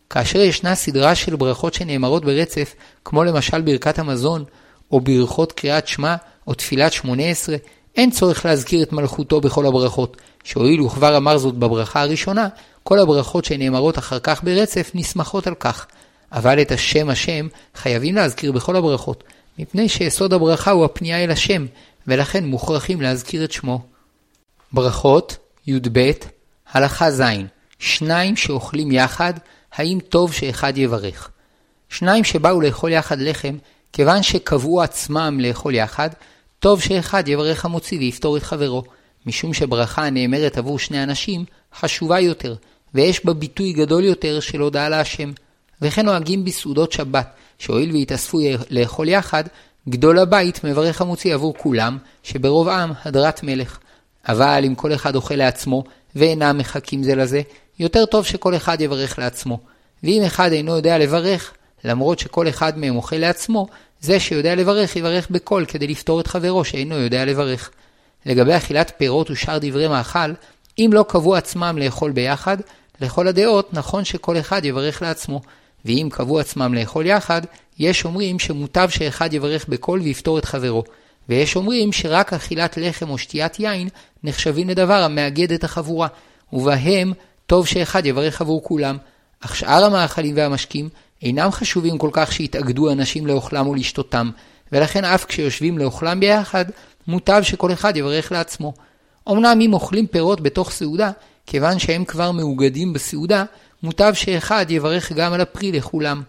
כאשר 0.09 0.39
ישנה 0.39 0.75
סדרה 0.75 1.15
של 1.15 1.35
ברכות 1.35 1.73
שנאמרות 1.73 2.25
ברצף, 2.25 2.75
כמו 3.05 3.23
למשל 3.23 3.61
ברכת 3.61 3.99
המזון, 3.99 4.43
או 4.91 5.01
ברכות 5.01 5.51
קריאת 5.51 5.87
שמע, 5.87 6.15
או 6.47 6.53
תפילת 6.53 6.93
שמונה 6.93 7.23
עשרה, 7.23 7.57
אין 7.95 8.11
צורך 8.11 8.45
להזכיר 8.45 8.83
את 8.83 8.93
מלכותו 8.93 9.41
בכל 9.41 9.65
הברכות, 9.65 10.17
שהואיל 10.43 10.81
וכבר 10.81 11.17
אמר 11.17 11.37
זאת 11.37 11.55
בברכה 11.55 12.01
הראשונה, 12.01 12.47
כל 12.83 12.99
הברכות 12.99 13.45
שנאמרות 13.45 13.97
אחר 13.97 14.19
כך 14.19 14.43
ברצף 14.43 14.91
נסמכות 14.93 15.47
על 15.47 15.55
כך. 15.55 15.85
אבל 16.31 16.61
את 16.61 16.71
השם 16.71 17.09
השם 17.09 17.47
חייבים 17.75 18.15
להזכיר 18.15 18.51
בכל 18.51 18.75
הברכות, 18.75 19.23
מפני 19.59 19.89
שיסוד 19.89 20.33
הברכה 20.33 20.71
הוא 20.71 20.85
הפנייה 20.85 21.23
אל 21.23 21.31
השם, 21.31 21.65
ולכן 22.07 22.45
מוכרחים 22.45 23.01
להזכיר 23.01 23.43
את 23.43 23.51
שמו. 23.51 23.81
ברכות, 24.71 25.37
י"ב, 25.67 26.11
הלכה 26.71 27.11
ז' 27.11 27.23
שניים 27.79 28.35
שאוכלים 28.35 28.91
יחד, 28.91 29.33
האם 29.75 29.99
טוב 30.09 30.33
שאחד 30.33 30.77
יברך? 30.77 31.29
שניים 31.89 32.23
שבאו 32.23 32.61
לאכול 32.61 32.91
יחד 32.91 33.19
לחם, 33.19 33.57
כיוון 33.93 34.23
שקבעו 34.23 34.81
עצמם 34.81 35.39
לאכול 35.39 35.75
יחד, 35.75 36.09
טוב 36.59 36.81
שאחד 36.81 37.27
יברך 37.27 37.65
המוציא 37.65 37.97
ויפתור 37.97 38.37
את 38.37 38.43
חברו, 38.43 38.83
משום 39.25 39.53
שברכה 39.53 40.05
הנאמרת 40.05 40.57
עבור 40.57 40.79
שני 40.79 41.03
אנשים 41.03 41.45
חשובה 41.79 42.19
יותר, 42.19 42.55
ויש 42.93 43.25
בה 43.25 43.33
ביטוי 43.33 43.73
גדול 43.73 44.03
יותר 44.03 44.39
של 44.39 44.59
הודעה 44.59 44.89
להשם. 44.89 45.31
וכן 45.81 46.05
נוהגים 46.05 46.45
בסעודות 46.45 46.91
שבת, 46.91 47.27
שהואיל 47.59 47.91
והתאספו 47.91 48.39
לאכול 48.69 49.09
יחד, 49.09 49.43
גדול 49.89 50.19
הבית 50.19 50.63
מברך 50.63 51.01
המוציא 51.01 51.33
עבור 51.33 51.53
כולם, 51.57 51.97
שברוב 52.23 52.69
עם 52.69 52.91
הדרת 53.05 53.43
מלך. 53.43 53.79
אבל 54.27 54.63
אם 54.67 54.75
כל 54.75 54.93
אחד 54.93 55.15
אוכל 55.15 55.35
לעצמו, 55.35 55.83
ואינם 56.15 56.57
מחכים 56.57 57.03
זה 57.03 57.15
לזה, 57.15 57.41
יותר 57.79 58.05
טוב 58.05 58.25
שכל 58.25 58.55
אחד 58.55 58.81
יברך 58.81 59.19
לעצמו. 59.19 59.59
ואם 60.03 60.23
אחד 60.25 60.51
אינו 60.51 60.75
יודע 60.75 60.97
לברך, 60.97 61.53
למרות 61.83 62.19
שכל 62.19 62.49
אחד 62.49 62.77
מהם 62.77 62.95
אוכל 62.95 63.15
לעצמו, 63.15 63.67
זה 64.01 64.19
שיודע 64.19 64.55
לברך 64.55 64.95
יברך 64.95 65.27
בקול 65.31 65.65
כדי 65.65 65.87
לפתור 65.87 66.19
את 66.19 66.27
חברו 66.27 66.65
שאינו 66.65 66.95
יודע 66.95 67.25
לברך. 67.25 67.71
לגבי 68.25 68.57
אכילת 68.57 68.91
פירות 68.97 69.31
ושאר 69.31 69.57
דברי 69.61 69.87
מאכל, 69.87 70.33
אם 70.79 70.89
לא 70.93 71.05
קבעו 71.07 71.35
עצמם 71.35 71.77
לאכול 71.77 72.11
ביחד, 72.11 72.57
לכל 73.01 73.27
הדעות 73.27 73.73
נכון 73.73 74.05
שכל 74.05 74.37
אחד 74.37 74.65
יברך 74.65 75.01
לעצמו. 75.01 75.41
ואם 75.85 76.07
קבעו 76.11 76.39
עצמם 76.39 76.73
לאכול 76.73 77.05
יחד, 77.05 77.41
יש 77.79 78.05
אומרים 78.05 78.39
שמוטב 78.39 78.89
שאחד 78.89 79.33
יברך 79.33 79.65
בקול 79.69 80.01
ויפתור 80.01 80.39
את 80.39 80.45
חברו. 80.45 80.83
ויש 81.29 81.55
אומרים 81.55 81.93
שרק 81.93 82.33
אכילת 82.33 82.77
לחם 82.77 83.09
או 83.09 83.17
שתיית 83.17 83.59
יין 83.59 83.89
נחשבים 84.23 84.69
לדבר 84.69 85.03
המאגד 85.03 85.51
את 85.51 85.63
החבורה, 85.63 86.07
ובהם 86.53 87.13
טוב 87.47 87.67
שאחד 87.67 88.05
יברך 88.05 88.41
עבור 88.41 88.63
כולם. 88.63 88.97
אך 89.39 89.55
שאר 89.55 89.85
המאכלים 89.85 90.37
והמשקים 90.37 90.89
אינם 91.21 91.51
חשובים 91.51 91.97
כל 91.97 92.09
כך 92.11 92.31
שיתאגדו 92.31 92.91
אנשים 92.91 93.27
לאוכלם 93.27 93.67
או 93.67 93.75
לשתותם, 93.75 94.31
ולכן 94.71 95.05
אף 95.05 95.25
כשיושבים 95.25 95.77
לאוכלם 95.77 96.19
ביחד, 96.19 96.65
מוטב 97.07 97.41
שכל 97.43 97.73
אחד 97.73 97.97
יברך 97.97 98.31
לעצמו. 98.31 98.73
אמנם 99.29 99.59
אם 99.61 99.73
אוכלים 99.73 100.07
פירות 100.07 100.41
בתוך 100.41 100.71
סעודה, 100.71 101.11
כיוון 101.45 101.79
שהם 101.79 102.05
כבר 102.05 102.31
מאוגדים 102.31 102.93
בסעודה, 102.93 103.43
מוטב 103.83 104.13
שאחד 104.13 104.65
יברך 104.69 105.11
גם 105.11 105.33
על 105.33 105.41
הפרי 105.41 105.71
לכולם. 105.71 106.21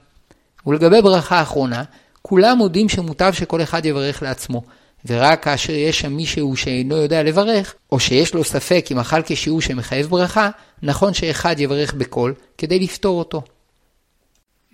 ולגבי 0.67 1.03
ברכה 1.03 1.43
אחרונה, 1.43 1.83
כולם 2.23 2.59
מודים 2.59 2.89
שמוטב 2.89 3.33
שכל 3.33 3.63
אחד 3.63 3.87
יברך 3.87 4.23
לעצמו, 4.23 4.63
ורק 5.07 5.45
כאשר 5.45 5.73
יש 5.73 6.01
שם 6.01 6.13
מישהו 6.13 6.57
שאינו 6.57 6.97
יודע 6.97 7.23
לברך, 7.23 7.75
או 7.93 8.01
שיש 8.01 8.35
לו 8.35 8.45
ספק 8.45 8.87
אם 8.91 8.99
אכל 8.99 9.23
כשיעור 9.25 9.61
שמחייב 9.61 10.07
ברכה, 10.07 10.51
נכון 10.83 11.15
שאחד 11.15 11.61
יברך 11.61 11.95
בקול, 11.95 12.35
כדי 12.59 12.79
לפתור 12.79 13.19
אותו. 13.19 13.43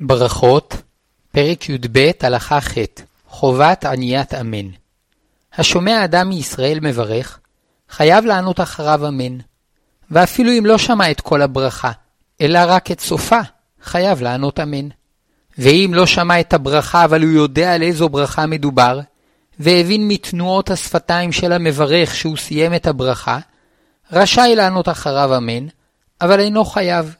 ברכות, 0.00 0.76
פרק 1.32 1.68
י"ב, 1.68 2.10
הלכה 2.20 2.60
ח' 2.60 2.74
חובת 3.28 3.84
עניית 3.84 4.34
אמן. 4.34 4.68
השומע 5.54 6.04
אדם 6.04 6.28
מישראל 6.28 6.78
מברך, 6.80 7.38
חייב 7.90 8.24
לענות 8.24 8.60
אחריו 8.60 9.08
אמן. 9.08 9.38
ואפילו 10.10 10.50
אם 10.58 10.66
לא 10.66 10.78
שמע 10.78 11.10
את 11.10 11.20
כל 11.20 11.42
הברכה, 11.42 11.92
אלא 12.40 12.58
רק 12.66 12.90
את 12.90 13.00
סופה, 13.00 13.40
חייב 13.82 14.22
לענות 14.22 14.60
אמן. 14.60 14.88
ואם 15.58 15.90
לא 15.94 16.06
שמע 16.06 16.40
את 16.40 16.52
הברכה, 16.52 17.04
אבל 17.04 17.22
הוא 17.22 17.30
יודע 17.30 17.74
על 17.74 17.82
איזו 17.82 18.08
ברכה 18.08 18.46
מדובר, 18.46 19.00
והבין 19.62 20.08
מתנועות 20.08 20.70
השפתיים 20.70 21.32
של 21.32 21.52
המברך 21.52 22.14
שהוא 22.14 22.36
סיים 22.36 22.74
את 22.74 22.86
הברכה, 22.86 23.38
רשאי 24.12 24.54
לענות 24.56 24.88
אחריו 24.88 25.36
אמן, 25.36 25.66
אבל 26.20 26.40
אינו 26.40 26.64
חייב. 26.64 27.14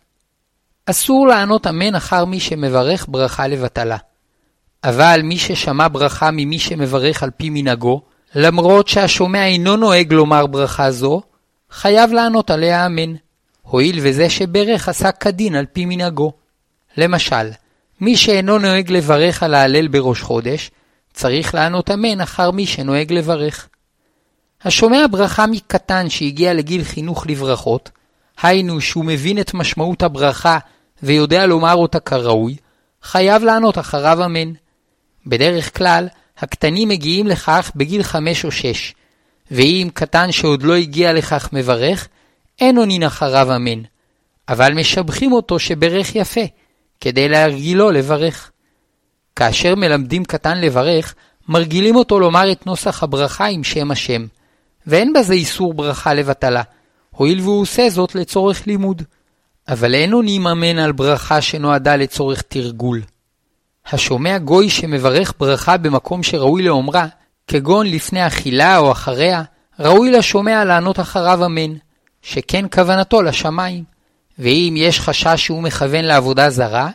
אסור 0.86 1.26
לענות 1.26 1.66
אמן 1.66 1.94
אחר 1.94 2.24
מי 2.24 2.40
שמברך 2.40 3.06
ברכה 3.08 3.46
לבטלה. 3.46 3.96
אבל 4.84 5.20
מי 5.24 5.38
ששמע 5.38 5.88
ברכה 5.92 6.30
ממי 6.30 6.58
שמברך 6.58 7.22
על 7.22 7.30
פי 7.36 7.50
מנהגו, 7.50 8.02
למרות 8.34 8.88
שהשומע 8.88 9.46
אינו 9.46 9.76
נוהג 9.76 10.12
לומר 10.12 10.46
ברכה 10.46 10.90
זו, 10.90 11.22
חייב 11.70 12.12
לענות 12.12 12.50
עליה 12.50 12.86
אמן, 12.86 13.14
הואיל 13.62 13.98
וזה 14.02 14.30
שברך 14.30 14.88
עשה 14.88 15.12
כדין 15.12 15.54
על 15.54 15.66
פי 15.72 15.84
מנהגו. 15.84 16.32
למשל, 16.96 17.50
מי 18.00 18.16
שאינו 18.16 18.58
נוהג 18.58 18.90
לברך 18.90 19.42
על 19.42 19.54
ההלל 19.54 19.88
בראש 19.88 20.22
חודש, 20.22 20.70
צריך 21.14 21.54
לענות 21.54 21.90
אמן 21.90 22.20
אחר 22.20 22.50
מי 22.50 22.66
שנוהג 22.66 23.12
לברך. 23.12 23.68
השומע 24.64 25.06
ברכה 25.10 25.46
מקטן 25.46 26.10
שהגיע 26.10 26.54
לגיל 26.54 26.84
חינוך 26.84 27.26
לברכות, 27.26 27.90
היינו 28.42 28.80
שהוא 28.80 29.04
מבין 29.04 29.40
את 29.40 29.54
משמעות 29.54 30.02
הברכה 30.02 30.58
ויודע 31.02 31.46
לומר 31.46 31.74
אותה 31.74 32.00
כראוי, 32.00 32.56
חייב 33.02 33.44
לענות 33.44 33.78
אחריו 33.78 34.24
אמן. 34.24 34.52
בדרך 35.26 35.78
כלל, 35.78 36.08
הקטנים 36.38 36.88
מגיעים 36.88 37.26
לכך 37.26 37.72
בגיל 37.76 38.02
חמש 38.02 38.44
או 38.44 38.50
שש, 38.50 38.94
ואם 39.50 39.88
קטן 39.94 40.32
שעוד 40.32 40.62
לא 40.62 40.74
הגיע 40.74 41.12
לכך 41.12 41.48
מברך, 41.52 42.08
אין 42.60 42.78
עונין 42.78 43.02
אחריו 43.02 43.56
אמן, 43.56 43.82
אבל 44.48 44.74
משבחים 44.74 45.32
אותו 45.32 45.58
שברך 45.58 46.16
יפה, 46.16 46.40
כדי 47.00 47.28
להרגילו 47.28 47.90
לברך. 47.90 48.51
כאשר 49.36 49.74
מלמדים 49.74 50.24
קטן 50.24 50.60
לברך, 50.60 51.14
מרגילים 51.48 51.96
אותו 51.96 52.20
לומר 52.20 52.52
את 52.52 52.66
נוסח 52.66 53.02
הברכה 53.02 53.46
עם 53.46 53.64
שם 53.64 53.90
השם, 53.90 54.26
ואין 54.86 55.12
בזה 55.12 55.34
איסור 55.34 55.74
ברכה 55.74 56.14
לבטלה, 56.14 56.62
הואיל 57.10 57.40
והוא 57.40 57.60
עושה 57.60 57.90
זאת 57.90 58.14
לצורך 58.14 58.66
לימוד. 58.66 59.02
אבל 59.68 59.94
אין 59.94 60.12
עונים 60.12 60.46
אמן 60.46 60.78
על 60.78 60.92
ברכה 60.92 61.40
שנועדה 61.40 61.96
לצורך 61.96 62.42
תרגול. 62.42 63.02
השומע 63.92 64.38
גוי 64.38 64.70
שמברך 64.70 65.34
ברכה 65.38 65.76
במקום 65.76 66.22
שראוי 66.22 66.62
לאומרה, 66.62 67.06
כגון 67.46 67.86
לפני 67.86 68.26
אכילה 68.26 68.78
או 68.78 68.92
אחריה, 68.92 69.42
ראוי 69.80 70.10
לשומע 70.10 70.64
לענות 70.64 71.00
אחריו 71.00 71.46
אמן, 71.46 71.74
שכן 72.22 72.64
כוונתו 72.72 73.22
לשמיים. 73.22 73.84
ואם 74.38 74.74
יש 74.76 75.00
חשש 75.00 75.44
שהוא 75.44 75.62
מכוון 75.62 76.04
לעבודה 76.04 76.50
זרה, 76.50 76.90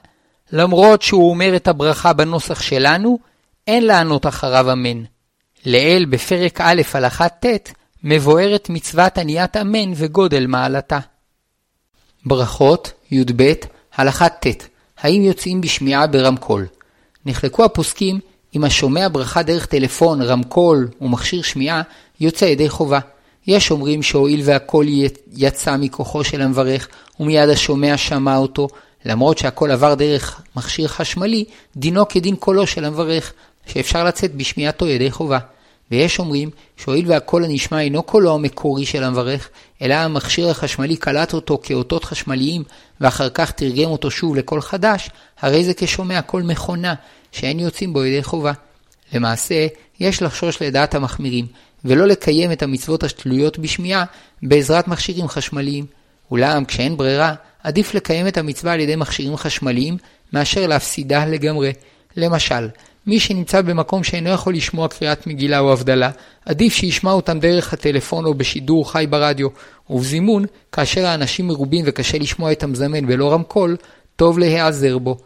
למרות 0.51 1.01
שהוא 1.01 1.29
אומר 1.29 1.55
את 1.55 1.67
הברכה 1.67 2.13
בנוסח 2.13 2.61
שלנו, 2.61 3.19
אין 3.67 3.85
לענות 3.85 4.27
אחריו 4.27 4.71
אמן. 4.71 5.03
לעיל 5.65 6.05
בפרק 6.05 6.61
א' 6.61 6.81
הלכה 6.93 7.29
ט' 7.29 7.45
מבוארת 8.03 8.69
מצוות 8.69 9.17
עניית 9.17 9.57
אמן 9.57 9.91
וגודל 9.95 10.47
מעלתה. 10.47 10.99
ברכות, 12.25 12.91
י"ב, 13.11 13.53
הלכה 13.95 14.29
ט' 14.29 14.67
האם 14.97 15.21
יוצאים 15.21 15.61
בשמיעה 15.61 16.07
ברמקול? 16.07 16.65
נחלקו 17.25 17.65
הפוסקים 17.65 18.19
אם 18.55 18.63
השומע 18.63 19.07
ברכה 19.11 19.43
דרך 19.43 19.65
טלפון, 19.65 20.21
רמקול 20.21 20.87
ומכשיר 21.01 21.41
שמיעה, 21.41 21.81
יוצא 22.19 22.45
ידי 22.45 22.69
חובה. 22.69 22.99
יש 23.47 23.71
אומרים 23.71 24.03
שהואיל 24.03 24.41
והקול 24.43 24.85
יצא 25.33 25.77
מכוחו 25.77 26.23
של 26.23 26.41
המברך, 26.41 26.87
ומיד 27.19 27.49
השומע 27.49 27.97
שמע 27.97 28.37
אותו, 28.37 28.67
למרות 29.07 29.37
שהקול 29.37 29.71
עבר 29.71 29.93
דרך 29.93 30.41
מכשיר 30.55 30.87
חשמלי, 30.87 31.45
דינו 31.75 32.07
כדין 32.07 32.35
קולו 32.35 32.67
של 32.67 32.85
המברך, 32.85 33.33
שאפשר 33.67 34.03
לצאת 34.03 34.35
בשמיעתו 34.35 34.87
ידי 34.87 35.11
חובה. 35.11 35.39
ויש 35.91 36.19
אומרים 36.19 36.49
שהואיל 36.77 37.11
והקול 37.11 37.43
הנשמע 37.43 37.79
אינו 37.79 38.03
קולו 38.03 38.35
המקורי 38.35 38.85
של 38.85 39.03
המברך, 39.03 39.49
אלא 39.81 39.93
המכשיר 39.93 40.49
החשמלי 40.49 40.97
קלט 40.97 41.33
אותו 41.33 41.59
כאותות 41.63 42.03
חשמליים, 42.03 42.63
ואחר 43.01 43.29
כך 43.29 43.51
תרגם 43.51 43.89
אותו 43.89 44.11
שוב 44.11 44.35
לקול 44.35 44.61
חדש, 44.61 45.09
הרי 45.39 45.63
זה 45.63 45.73
כשומע 45.73 46.21
קול 46.21 46.43
מכונה, 46.43 46.93
שאין 47.31 47.59
יוצאים 47.59 47.93
בו 47.93 48.05
ידי 48.05 48.23
חובה. 48.23 48.51
למעשה, 49.13 49.67
יש 49.99 50.21
לחשוש 50.21 50.61
לדעת 50.61 50.95
המחמירים, 50.95 51.45
ולא 51.85 52.07
לקיים 52.07 52.51
את 52.51 52.63
המצוות 52.63 53.03
התלויות 53.03 53.59
בשמיעה 53.59 54.03
בעזרת 54.43 54.87
מכשירים 54.87 55.27
חשמליים. 55.27 55.85
אולם 56.31 56.65
כשאין 56.65 56.97
ברירה, 56.97 57.33
עדיף 57.67 57.93
לקיים 57.93 58.27
את 58.27 58.37
המצווה 58.37 58.73
על 58.73 58.79
ידי 58.79 58.95
מכשירים 58.95 59.37
חשמליים, 59.37 59.97
מאשר 60.33 60.67
להפסידה 60.67 61.25
לגמרי. 61.25 61.73
למשל, 62.17 62.67
מי 63.07 63.19
שנמצא 63.19 63.61
במקום 63.61 64.03
שאינו 64.03 64.29
יכול 64.29 64.53
לשמוע 64.53 64.87
קריאת 64.87 65.27
מגילה 65.27 65.59
או 65.59 65.73
הבדלה, 65.73 66.11
עדיף 66.45 66.73
שישמע 66.73 67.11
אותם 67.11 67.39
דרך 67.39 67.73
הטלפון 67.73 68.25
או 68.25 68.33
בשידור 68.33 68.91
חי 68.91 69.05
ברדיו, 69.09 69.47
ובזימון, 69.89 70.45
כאשר 70.71 71.05
האנשים 71.05 71.47
מרובים 71.47 71.85
וקשה 71.87 72.17
לשמוע 72.17 72.51
את 72.51 72.63
המזמן 72.63 73.05
ולא 73.07 73.33
רמקול, 73.33 73.77
טוב 74.15 74.39
להיעזר 74.39 74.97
בו. 74.97 75.17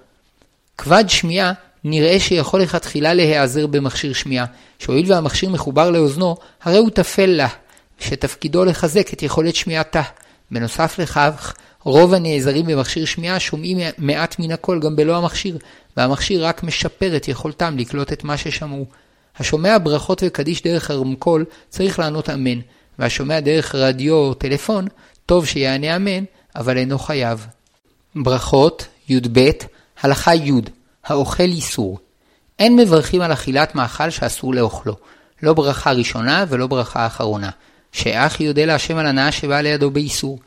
כבד 0.77 1.03
שמיעה 1.07 1.53
נראה 1.83 2.19
שיכול 2.19 2.61
לכתחילה 2.61 3.13
להיעזר 3.13 3.67
במכשיר 3.67 4.13
שמיעה, 4.13 4.45
שהואיל 4.79 5.11
והמכשיר 5.11 5.49
מחובר 5.49 5.91
לאוזנו, 5.91 6.35
הרי 6.63 6.77
הוא 6.77 6.89
טפל 6.89 7.25
לה, 7.25 7.47
שתפקידו 7.99 8.65
לחזק 8.65 9.13
את 9.13 9.23
יכולת 9.23 9.55
שמיעתה. 9.55 10.01
בנוסף 10.51 10.99
לכך, 10.99 11.53
רוב 11.83 12.13
הנעזרים 12.13 12.65
במכשיר 12.65 13.05
שמיעה 13.05 13.39
שומעים 13.39 13.77
מעט 13.97 14.35
מן 14.39 14.51
הקול 14.51 14.79
גם 14.79 14.95
בלא 14.95 15.17
המכשיר, 15.17 15.57
והמכשיר 15.97 16.45
רק 16.45 16.63
משפר 16.63 17.15
את 17.15 17.27
יכולתם 17.27 17.77
לקלוט 17.77 18.13
את 18.13 18.23
מה 18.23 18.37
ששמעו. 18.37 18.85
השומע 19.39 19.77
ברכות 19.83 20.23
וקדיש 20.25 20.61
דרך 20.61 20.91
הרמקול 20.91 21.45
צריך 21.69 21.99
לענות 21.99 22.29
אמן, 22.29 22.59
והשומע 22.99 23.39
דרך 23.39 23.75
רדיו 23.75 24.13
או 24.13 24.33
טלפון, 24.33 24.87
טוב 25.25 25.45
שיענה 25.45 25.95
אמן, 25.95 26.23
אבל 26.55 26.77
אינו 26.77 26.99
חייב. 26.99 27.47
ברכות, 28.15 28.87
י"ב, 29.09 29.49
הלכה 30.01 30.35
י' 30.35 30.51
האוכל 31.03 31.43
איסור. 31.43 31.99
אין 32.59 32.75
מברכים 32.75 33.21
על 33.21 33.33
אכילת 33.33 33.75
מאכל 33.75 34.09
שאסור 34.09 34.53
לאוכלו, 34.53 34.95
לא 35.43 35.53
ברכה 35.53 35.91
ראשונה 35.91 36.45
ולא 36.49 36.67
ברכה 36.67 37.07
אחרונה. 37.07 37.49
שאח 37.91 38.41
יודה 38.41 38.65
להשם 38.65 38.97
על 38.97 39.05
הנאה 39.07 39.31
שבאה 39.31 39.61
לידו 39.61 39.91
באיסור. 39.91 40.39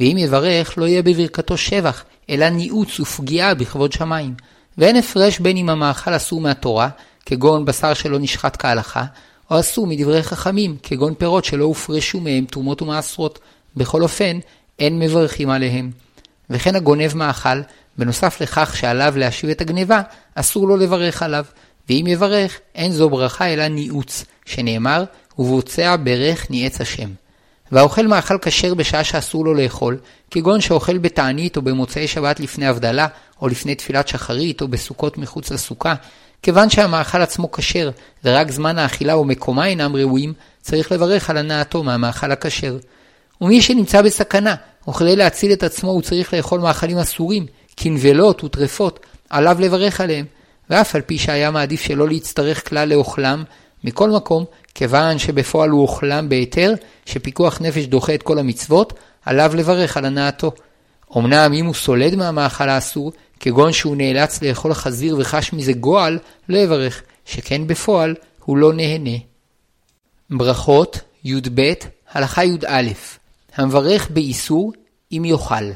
ואם 0.00 0.16
יברך, 0.18 0.78
לא 0.78 0.84
יהיה 0.84 1.02
בברכתו 1.02 1.56
שבח, 1.56 2.04
אלא 2.30 2.48
ניאוץ 2.48 3.00
ופגיעה 3.00 3.54
בכבוד 3.54 3.92
שמיים. 3.92 4.34
ואין 4.78 4.96
הפרש 4.96 5.38
בין 5.38 5.56
אם 5.56 5.70
המאכל 5.70 6.16
אסור 6.16 6.40
מהתורה, 6.40 6.88
כגון 7.26 7.64
בשר 7.64 7.94
שלא 7.94 8.18
נשחט 8.18 8.56
כהלכה, 8.62 9.04
או 9.50 9.60
אסור 9.60 9.86
מדברי 9.86 10.22
חכמים, 10.22 10.76
כגון 10.82 11.14
פירות 11.14 11.44
שלא 11.44 11.64
הופרשו 11.64 12.20
מהם 12.20 12.44
תרומות 12.44 12.82
ומעשרות. 12.82 13.38
בכל 13.76 14.02
אופן, 14.02 14.38
אין 14.78 14.98
מברכים 14.98 15.50
עליהם. 15.50 15.90
וכן 16.50 16.76
הגונב 16.76 17.16
מאכל, 17.16 17.60
בנוסף 17.98 18.40
לכך 18.40 18.76
שעליו 18.76 19.14
להשיב 19.16 19.50
את 19.50 19.60
הגניבה, 19.60 20.02
אסור 20.34 20.68
לו 20.68 20.76
לברך 20.76 21.22
עליו. 21.22 21.44
ואם 21.88 22.04
יברך, 22.08 22.60
אין 22.74 22.92
זו 22.92 23.10
ברכה 23.10 23.46
אלא 23.46 23.68
ניאוץ, 23.68 24.24
שנאמר, 24.46 25.04
ובוצע 25.38 25.96
ברך 25.96 26.50
ניאץ 26.50 26.80
השם. 26.80 27.10
והאוכל 27.72 28.06
מאכל 28.06 28.38
כשר 28.42 28.74
בשעה 28.74 29.04
שאסור 29.04 29.44
לו 29.44 29.54
לאכול, 29.54 29.98
כגון 30.30 30.60
שאוכל 30.60 30.98
בתענית 30.98 31.56
או 31.56 31.62
במוצאי 31.62 32.08
שבת 32.08 32.40
לפני 32.40 32.66
הבדלה, 32.66 33.06
או 33.42 33.48
לפני 33.48 33.74
תפילת 33.74 34.08
שחרית, 34.08 34.62
או 34.62 34.68
בסוכות 34.68 35.18
מחוץ 35.18 35.50
לסוכה, 35.50 35.94
כיוון 36.42 36.70
שהמאכל 36.70 37.22
עצמו 37.22 37.52
כשר, 37.52 37.90
ורק 38.24 38.50
זמן 38.50 38.78
האכילה 38.78 39.12
או 39.14 39.24
מקומה 39.24 39.66
אינם 39.66 39.96
ראויים, 39.96 40.32
צריך 40.62 40.92
לברך 40.92 41.30
על 41.30 41.36
הנאתו 41.36 41.82
מהמאכל 41.82 42.32
הכשר. 42.32 42.76
ומי 43.40 43.62
שנמצא 43.62 44.02
בסכנה, 44.02 44.54
וכדי 44.88 45.16
להציל 45.16 45.52
את 45.52 45.62
עצמו 45.62 45.90
הוא 45.90 46.02
צריך 46.02 46.34
לאכול 46.34 46.60
מאכלים 46.60 46.98
אסורים, 46.98 47.46
כנבלות 47.76 48.44
וטרפות, 48.44 49.06
עליו 49.30 49.56
לברך 49.60 50.00
עליהם, 50.00 50.26
ואף 50.70 50.94
על 50.94 51.00
פי 51.00 51.18
שהיה 51.18 51.50
מעדיף 51.50 51.80
שלא 51.80 52.08
להצטרך 52.08 52.68
כלל 52.68 52.88
לאוכלם, 52.88 53.44
מכל 53.84 54.10
מקום, 54.10 54.44
כיוון 54.74 55.18
שבפועל 55.18 55.70
הוא 55.70 55.82
אוכלם 55.82 56.28
בהיתר, 56.28 56.74
שפיקוח 57.06 57.60
נפש 57.60 57.84
דוחה 57.84 58.14
את 58.14 58.22
כל 58.22 58.38
המצוות, 58.38 58.92
עליו 59.24 59.52
לברך 59.54 59.96
על 59.96 60.04
הנאתו. 60.04 60.52
אמנם 61.16 61.52
אם 61.52 61.66
הוא 61.66 61.74
סולד 61.74 62.14
מהמאכל 62.14 62.68
האסור, 62.68 63.12
כגון 63.40 63.72
שהוא 63.72 63.96
נאלץ 63.96 64.42
לאכול 64.42 64.74
חזיר 64.74 65.16
וחש 65.18 65.52
מזה 65.52 65.72
גועל, 65.72 66.18
לא 66.48 66.58
יברך, 66.58 67.02
שכן 67.24 67.66
בפועל 67.66 68.14
הוא 68.44 68.56
לא 68.56 68.72
נהנה. 68.72 69.16
ברכות, 70.30 71.00
י"ב, 71.24 71.72
הלכה 72.12 72.44
י"א, 72.44 72.82
המברך 73.54 74.10
באיסור, 74.10 74.72
אם 75.12 75.22
יאכל. 75.24 75.70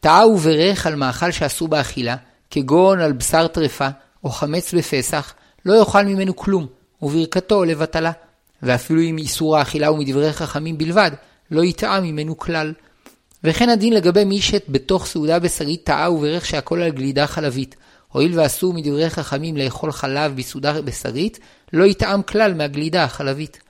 טעה 0.00 0.28
וברך 0.28 0.86
על 0.86 0.94
מאכל 0.94 1.30
שאסור 1.30 1.68
באכילה, 1.68 2.16
כגון 2.50 3.00
על 3.00 3.12
בשר 3.12 3.46
טרפה, 3.46 3.88
או 4.24 4.30
חמץ 4.30 4.74
בפסח, 4.74 5.34
לא 5.64 5.74
יאכל 5.74 6.04
ממנו 6.04 6.36
כלום, 6.36 6.66
וברכתו 7.02 7.64
לבטלה. 7.64 8.12
ואפילו 8.62 9.00
אם 9.00 9.18
איסור 9.18 9.56
האכילה 9.56 9.86
הוא 9.86 9.98
מדברי 9.98 10.32
חכמים 10.32 10.78
בלבד, 10.78 11.10
לא 11.50 11.64
יטעה 11.64 12.00
ממנו 12.00 12.38
כלל. 12.38 12.72
וכן 13.44 13.68
הדין 13.68 13.92
לגבי 13.92 14.24
מי 14.24 14.40
שבתוך 14.40 15.06
סעודה 15.06 15.38
בשרית 15.38 15.84
טעה 15.84 16.12
וברך 16.12 16.46
שהכל 16.46 16.82
על 16.82 16.90
גלידה 16.90 17.26
חלבית. 17.26 17.76
הואיל 18.12 18.38
ואסור 18.40 18.74
מדברי 18.74 19.10
חכמים 19.10 19.56
לאכול 19.56 19.92
חלב 19.92 20.36
בסעודה 20.36 20.82
בשרית, 20.82 21.38
לא 21.72 21.84
יטעם 21.84 22.22
כלל 22.22 22.54
מהגלידה 22.54 23.04
החלבית. 23.04 23.60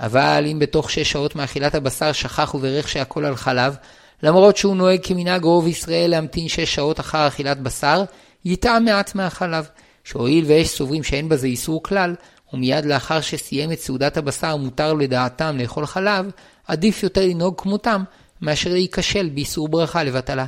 אבל 0.00 0.44
אם 0.52 0.58
בתוך 0.58 0.90
שש 0.90 1.12
שעות 1.12 1.36
מאכילת 1.36 1.74
הבשר 1.74 2.12
שכח 2.12 2.54
וברך 2.54 2.88
שהכל 2.88 3.24
על 3.24 3.36
חלב, 3.36 3.76
למרות 4.22 4.56
שהוא 4.56 4.76
נוהג 4.76 5.00
כמנהג 5.02 5.44
רוב 5.44 5.66
ישראל 5.68 6.10
להמתין 6.10 6.48
שש 6.48 6.74
שעות 6.74 7.00
אחר 7.00 7.28
אכילת 7.28 7.60
בשר, 7.60 8.04
יטעם 8.44 8.84
מעט 8.84 9.14
מהחלב, 9.14 9.68
שהואיל 10.04 10.44
ויש 10.44 10.68
סוברים 10.68 11.02
שאין 11.02 11.28
בזה 11.28 11.46
איסור 11.46 11.82
כלל, 11.82 12.14
ומיד 12.52 12.84
לאחר 12.84 13.20
שסיים 13.20 13.72
את 13.72 13.80
סעודת 13.80 14.16
הבשר 14.16 14.56
מותר 14.56 14.92
לדעתם 14.92 15.56
לאכול 15.58 15.86
חלב, 15.86 16.30
עדיף 16.66 17.02
יותר 17.02 17.20
לנהוג 17.26 17.60
כמותם, 17.60 18.04
מאשר 18.42 18.72
להיכשל 18.72 19.28
באיסור 19.28 19.68
ברכה 19.68 20.04
לבטלה. 20.04 20.46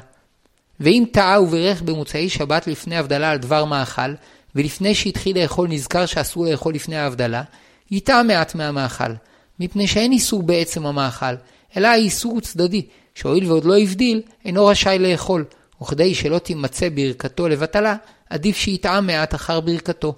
ואם 0.80 1.04
טעה 1.12 1.42
וברך 1.42 1.82
במוצאי 1.82 2.28
שבת 2.28 2.66
לפני 2.66 2.96
הבדלה 2.96 3.30
על 3.30 3.38
דבר 3.38 3.64
מאכל, 3.64 4.14
ולפני 4.54 4.94
שהתחיל 4.94 5.42
לאכול 5.42 5.68
נזכר 5.68 6.06
שאסור 6.06 6.46
לאכול 6.46 6.74
לפני 6.74 6.96
ההבדלה, 6.96 7.42
יטעה 7.90 8.22
מעט 8.22 8.54
מהמאכל, 8.54 9.12
מפני 9.60 9.86
שאין 9.86 10.12
איסור 10.12 10.42
בעצם 10.42 10.86
המאכל, 10.86 11.34
אלא 11.76 11.88
האיסור 11.88 12.40
צדדי, 12.40 12.86
שהואיל 13.14 13.46
ועוד 13.46 13.64
לא 13.64 13.78
הבדיל, 13.78 14.22
אינו 14.44 14.66
רשאי 14.66 14.98
לאכול, 14.98 15.44
וכדי 15.82 16.14
שלא 16.14 16.38
תימצא 16.38 16.88
ברכתו 16.94 17.48
לבטלה, 17.48 17.96
עדיף 18.30 18.56
שיטעה 18.56 19.00
מעט 19.00 19.34
אחר 19.34 19.60
ברכתו. 19.60 20.14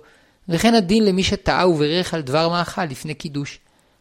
וכן 0.49 0.75
הדין 0.75 1.05
למי 1.05 1.23
שטעה 1.23 1.69
וברך 1.69 2.15
על 2.15 2.21
דבר 2.21 2.49
מאכל 2.49 2.85
לפני 2.85 3.15
קידוש. 3.15 3.59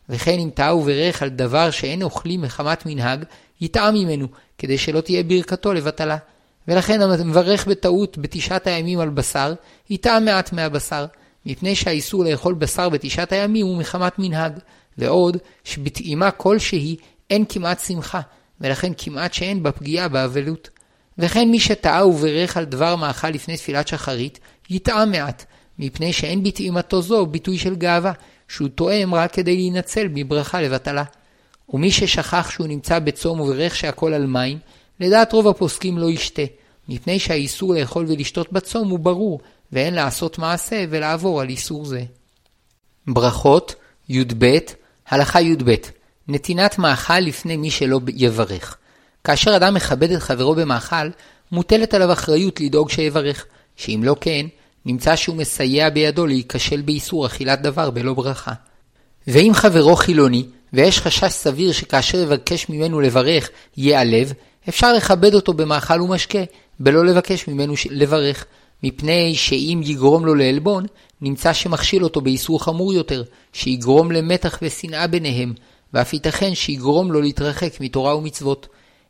וכן 0.10 0.39
אם 0.39 0.49
טעה 0.53 0.75
וברך 0.75 1.23
על 1.23 1.29
דבר 1.29 1.71
שאין 1.71 2.03
אוכלים 2.03 2.41
מחמת 2.41 2.86
מנהג, 2.86 3.23
יטעה 3.62 3.91
ממנו, 3.91 4.27
כדי 4.58 4.77
שלא 4.77 5.01
תהיה 5.01 5.23
ברכתו 5.23 5.73
לבטלה. 5.73 6.17
ולכן 6.67 7.01
המברך 7.01 7.67
בטעות 7.67 8.17
בתשעת 8.17 8.67
הימים 8.67 8.99
על 8.99 9.10
בשר, 9.10 9.53
יטעה 9.89 10.19
מעט 10.19 10.53
מהבשר, 10.53 11.06
מפני 11.45 11.75
שהאיסור 11.75 12.25
לאכול 12.25 12.53
בשר 12.53 12.89
בתשעת 12.89 13.32
הימים 13.32 13.65
הוא 13.65 13.77
מחמת 13.77 14.19
מנהג, 14.19 14.53
ועוד 14.97 15.38
שבטעימה 15.63 16.32
כלשהי 16.32 16.95
אין 17.29 17.45
כמעט 17.49 17.79
שמחה, 17.79 18.21
ולכן 18.62 18.91
כמעט 18.97 19.34
שאין 19.34 19.63
בה 19.63 19.71
פגיעה 19.71 20.08
באבלות. 20.08 20.69
וכן 21.17 21.49
מי 21.49 21.60
שטעה 21.60 22.08
וברך 22.08 22.58
על 22.58 22.65
דבר 22.65 22.95
מאכל 22.95 23.29
לפני 23.29 23.58
תפילת 23.58 23.88
שחרית, 23.88 24.39
יטעה 24.69 25.06
מעט, 25.06 25.45
מפני 25.79 26.13
שאין 26.13 26.43
בטעימתו 26.43 27.01
זו 27.01 27.25
ביטוי 27.25 27.57
של 27.57 27.75
גאווה, 27.75 28.12
שהוא 28.47 28.69
תואם 28.75 29.15
רק 29.15 29.33
כדי 29.33 29.55
להינצל 29.55 30.07
מברכה 30.13 30.62
לבטלה. 30.62 31.03
ומי 31.69 31.91
ששכח 31.91 32.49
שהוא 32.49 32.67
נמצא 32.67 32.99
בצום 32.99 33.39
וברך 33.39 33.75
שהכל 33.75 34.13
על 34.13 34.25
מים, 34.25 34.59
לדעת 34.99 35.33
רוב 35.33 35.47
הפוסקים 35.47 35.97
לא 35.97 36.09
ישתה, 36.09 36.41
מפני 36.89 37.19
שהאיסור 37.19 37.73
לאכול 37.73 38.05
ולשתות 38.07 38.53
בצום 38.53 38.89
הוא 38.89 38.99
ברור, 38.99 39.39
ואין 39.71 39.93
לעשות 39.93 40.38
מעשה 40.38 40.86
ולעבור 40.89 41.41
על 41.41 41.49
איסור 41.49 41.86
זה. 41.86 42.03
ברכות, 43.07 43.75
י"ב, 44.09 44.57
הלכה 45.07 45.41
י"ב, 45.41 45.75
נתינת 46.27 46.79
מאכל 46.79 47.19
לפני 47.19 47.57
מי 47.57 47.71
שלא 47.71 47.99
יברך. 48.07 48.77
כאשר 49.23 49.55
אדם 49.55 49.73
מכבד 49.73 50.12
את 50.12 50.21
חברו 50.21 50.55
במאכל, 50.55 51.09
מוטלת 51.51 51.93
עליו 51.93 52.12
אחריות 52.13 52.62
לדאוג 52.62 52.89
שיברך, 52.89 53.45
שאם 53.75 54.01
לא 54.03 54.15
כן, 54.21 54.45
נמצא 54.86 55.15
שהוא 55.15 55.36
מסייע 55.36 55.89
בידו 55.89 56.26
להיכשל 56.26 56.82
באיסור 56.82 57.26
אכילת 57.26 57.62
דבר 57.62 57.89
בלא 57.89 58.13
ברכה. 58.13 58.54
ואם 59.28 59.52
חברו 59.54 59.96
חילוני, 59.96 60.46
ויש 60.74 61.00
חשש 61.00 61.32
סביר 61.32 61.72
שכאשר 61.72 62.17
יבקש 62.17 62.69
ממנו 62.69 63.02
לברך 63.02 63.50
ייעלב, 63.78 64.34
אפשר 64.69 64.93
לכבד 64.93 65.34
אותו 65.34 65.54
במאכל 65.54 66.02
ומשקה, 66.02 66.39
בלא 66.80 67.06
לבקש 67.06 67.48
ממנו 67.48 67.74
לברך, 67.89 68.46
מפני 68.84 69.36
שאם 69.36 69.82
יגרום 69.84 70.26
לו 70.26 70.36
לעלבון, 70.36 70.86
נמצא 71.22 71.54
שמכשיל 71.54 72.04
אותו 72.04 72.22
באיסור 72.22 72.63
חמור 72.63 72.93
יותר, 72.93 73.24
שיגרום 73.54 74.12
למתח 74.12 74.60
ושנאה 74.62 75.08
ביניהם, 75.08 75.54
ואף 75.93 76.13
ייתכן 76.13 76.56
שיגרום 76.56 77.12
לו 77.12 77.22
להתרחק 77.22 77.82
מתורה 77.82 78.17
ומצוות. 78.17 78.67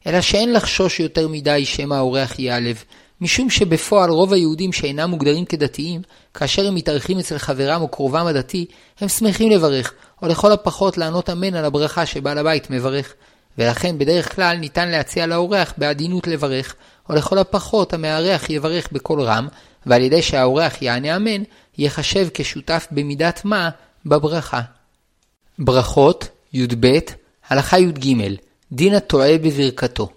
אלא 0.08 0.22
שאין 0.22 0.54
לחשוש 0.54 1.00
יותר 1.00 1.28
מדי 1.28 1.66
שמא 1.66 1.96
האורח 1.96 2.40
ייעלב, 2.40 2.84
משום 3.22 3.50
שבפועל 3.50 4.10
רוב 4.10 4.34
היהודים 4.34 4.74
שאינם 4.74 5.10
מוגדרים 5.10 5.46
כדתיים, 5.46 6.02
כאשר 6.34 6.68
הם 6.68 6.76
מתארחים 6.76 7.20
אצל 7.20 7.38
חברם 7.38 7.82
או 7.82 7.88
קרובם 7.88 8.26
הדתי, 8.26 8.66
הם 9.00 9.08
שמחים 9.08 9.52
לברך, 9.52 9.94
או 10.22 10.28
לכל 10.28 10.52
הפחות 10.52 10.98
לענות 10.98 11.30
אמן 11.30 11.56
על 11.56 11.66
הברכה 11.66 12.06
שבעל 12.06 12.38
הבית 12.38 12.70
מברך. 12.70 13.14
ולכן 13.58 13.98
בדרך 13.98 14.36
כלל 14.36 14.58
ניתן 14.58 14.90
להציע 14.90 15.26
לאורח 15.26 15.74
בעדינות 15.78 16.28
לברך, 16.28 16.76
או 17.10 17.16
לכל 17.16 17.38
הפחות 17.38 17.94
המארח 17.94 18.50
יברך 18.50 18.88
בקול 18.92 19.22
רם, 19.22 19.48
ועל 19.86 20.02
ידי 20.02 20.22
שהאורח 20.22 20.82
יענה 20.82 21.16
אמן, 21.16 21.44
ייחשב 21.78 22.28
כשותף 22.34 22.88
במידת 22.92 23.42
מה 23.46 23.70
בברכה. 24.06 24.62
ברכות 25.60 26.28
י"ב 26.54 27.00
הלכה 27.50 27.80
י"ג 27.80 28.16
דין 28.72 28.96
הטועה 28.96 29.38
בברכתו 29.38 30.10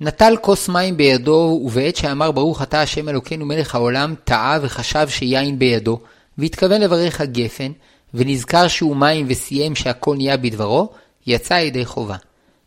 נטל 0.00 0.36
כוס 0.40 0.68
מים 0.68 0.96
בידו, 0.96 1.60
ובעת 1.64 1.96
שאמר 1.96 2.30
ברוך 2.30 2.62
אתה 2.62 2.80
השם 2.80 3.08
אלוקינו 3.08 3.46
מלך 3.46 3.74
העולם, 3.74 4.14
טעה 4.24 4.58
וחשב 4.62 5.08
שיין 5.08 5.58
בידו, 5.58 5.98
והתכוון 6.38 6.80
לברך 6.80 7.20
הגפן, 7.20 7.72
ונזכר 8.14 8.68
שהוא 8.68 8.96
מים 8.96 9.26
וסיים 9.28 9.74
שהכל 9.74 10.16
נהיה 10.16 10.36
בדברו, 10.36 10.88
יצא 11.26 11.54
ידי 11.54 11.84
חובה. 11.84 12.16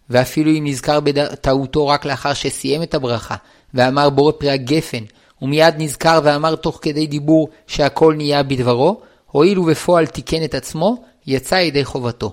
ואפילו 0.10 0.52
אם 0.52 0.64
נזכר 0.68 1.00
בטעותו 1.00 1.88
רק 1.88 2.06
לאחר 2.06 2.34
שסיים 2.34 2.84
את 2.84 2.94
הברכה, 2.94 3.36
ואמר 3.74 4.10
בורא 4.10 4.32
פרי 4.32 4.50
הגפן, 4.50 5.04
ומיד 5.42 5.74
נזכר 5.78 6.20
ואמר 6.24 6.56
תוך 6.56 6.80
כדי 6.82 7.08
דיבור 7.08 7.50
שהכל 7.68 8.14
נהיה 8.18 8.44
בדברו, 8.44 9.02
הואיל 9.32 9.60
ובפועל 9.60 10.06
תיקן 10.06 10.44
את 10.44 10.54
עצמו, 10.56 11.04
יצא 11.28 11.56
ידי 11.56 11.86
חובתו. 11.86 12.32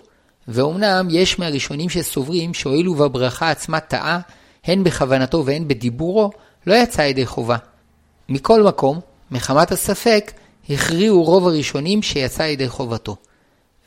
ואומנם 0.48 1.08
יש 1.10 1.38
מהראשונים 1.38 1.88
שסוברים 1.88 2.54
שהואיל 2.54 2.88
ובברכה 2.88 3.50
עצמה 3.50 3.80
טעה, 3.80 4.20
הן 4.66 4.84
בכוונתו 4.84 5.46
והן 5.46 5.68
בדיבורו, 5.68 6.30
לא 6.66 6.74
יצא 6.74 7.02
ידי 7.02 7.26
חובה. 7.26 7.56
מכל 8.28 8.62
מקום, 8.62 9.00
מחמת 9.30 9.72
הספק, 9.72 10.32
הכריעו 10.70 11.22
רוב 11.22 11.46
הראשונים 11.46 12.02
שיצא 12.02 12.42
ידי 12.42 12.68
חובתו. 12.68 13.16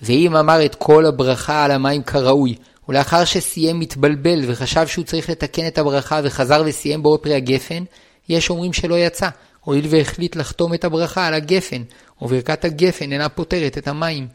ואם 0.02 0.36
אמר 0.36 0.65
את 0.65 0.76
כל 0.76 1.06
הברכה 1.06 1.65
על 1.65 1.72
המים 1.72 2.04
כראוי, 2.04 2.56
ולאחר 2.89 3.26
שסיים 3.26 3.80
מתבלבל 3.80 4.42
וחשב 4.48 4.88
שהוא 4.88 5.06
צריך 5.06 5.30
לתקן 5.30 5.68
את 5.68 5.78
הברכה 5.78 6.20
וחזר 6.24 6.63
וסיים 6.65 7.04
בו 7.04 7.18
פרי 7.22 7.36
הגפן, 7.36 7.84
יש 8.30 8.50
אומרים 8.50 8.74
שלא 8.74 9.00
יצא, 9.00 9.30
הואיל 9.62 9.86
והחליט 9.89 10.36
לחתום 10.36 10.74
את 10.74 10.86
הברכה 10.86 11.28
על 11.28 11.34
הגפן, 11.34 11.82
וברכת 12.22 12.65
הגפן 12.65 13.12
אינה 13.12 13.30
פותרת 13.30 13.78
את 13.78 13.88
המים. 13.88 14.28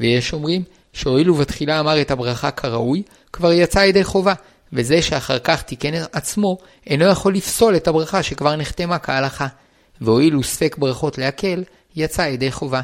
ויש 0.00 0.32
אומרים 0.32 0.62
שהואיל 0.92 1.30
ובתחילה 1.30 1.80
אמר 1.80 2.00
את 2.00 2.10
הברכה 2.10 2.50
כראוי, 2.50 3.02
כבר 3.32 3.52
יצא 3.52 3.78
ידי 3.78 4.04
חובה, 4.04 4.34
וזה 4.72 5.02
שאחר 5.02 5.38
כך 5.38 5.62
תיקן 5.62 5.92
עצמו, 6.12 6.58
אינו 6.86 7.04
יכול 7.04 7.34
לפסול 7.34 7.76
את 7.76 7.88
הברכה 7.88 8.22
שכבר 8.22 8.56
נחתמה 8.56 8.98
כהלכה. 8.98 9.46
והואיל 10.00 10.36
וספק 10.36 10.76
ברכות 10.78 11.18
להקל, 11.18 11.62
יצא 11.96 12.22
ידי 12.22 12.52
חובה. 12.52 12.80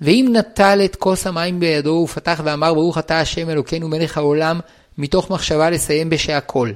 ואם 0.00 0.28
נטל 0.32 0.80
את 0.84 0.96
כוס 0.96 1.26
המים 1.26 1.60
בידו 1.60 2.00
ופתח 2.04 2.40
ואמר 2.44 2.74
ברוך 2.74 2.98
אתה 2.98 3.20
השם 3.20 3.50
אלוקינו 3.50 3.88
מלך 3.88 4.18
העולם, 4.18 4.60
מתוך 4.98 5.30
מחשבה 5.30 5.70
לסיים 5.70 6.10
בשהכל, 6.10 6.70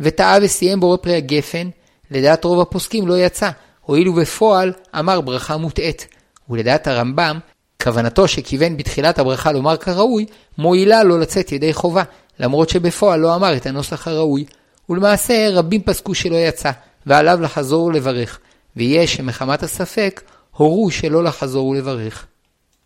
וטעה 0.00 0.38
וסיים 0.42 0.80
בורא 0.80 0.96
פרי 0.96 1.16
הגפן, 1.16 1.68
לדעת 2.10 2.44
רוב 2.44 2.60
הפוסקים 2.60 3.08
לא 3.08 3.18
יצא, 3.18 3.50
הואיל 3.80 4.08
ובפועל 4.08 4.72
אמר 4.98 5.20
ברכה 5.20 5.56
מוטעית. 5.56 6.06
ולדעת 6.50 6.86
הרמב"ם, 6.86 7.38
כוונתו 7.82 8.28
שכיוון 8.28 8.76
בתחילת 8.76 9.18
הברכה 9.18 9.52
לומר 9.52 9.76
כראוי, 9.76 10.26
מועילה 10.58 11.02
לו 11.02 11.18
לצאת 11.18 11.52
ידי 11.52 11.72
חובה, 11.72 12.02
למרות 12.40 12.68
שבפועל 12.68 13.20
לא 13.20 13.34
אמר 13.34 13.56
את 13.56 13.66
הנוסח 13.66 14.08
הראוי. 14.08 14.44
ולמעשה 14.88 15.48
רבים 15.52 15.82
פסקו 15.82 16.14
שלא 16.14 16.36
יצא, 16.36 16.70
ועליו 17.06 17.40
לחזור 17.40 17.84
ולברך, 17.84 18.38
ויש 18.76 19.16
שמחמת 19.16 19.62
הספק, 19.62 20.22
הורו 20.56 20.90
שלא 20.90 21.24
לחזור 21.24 21.66
ולברך. 21.66 22.26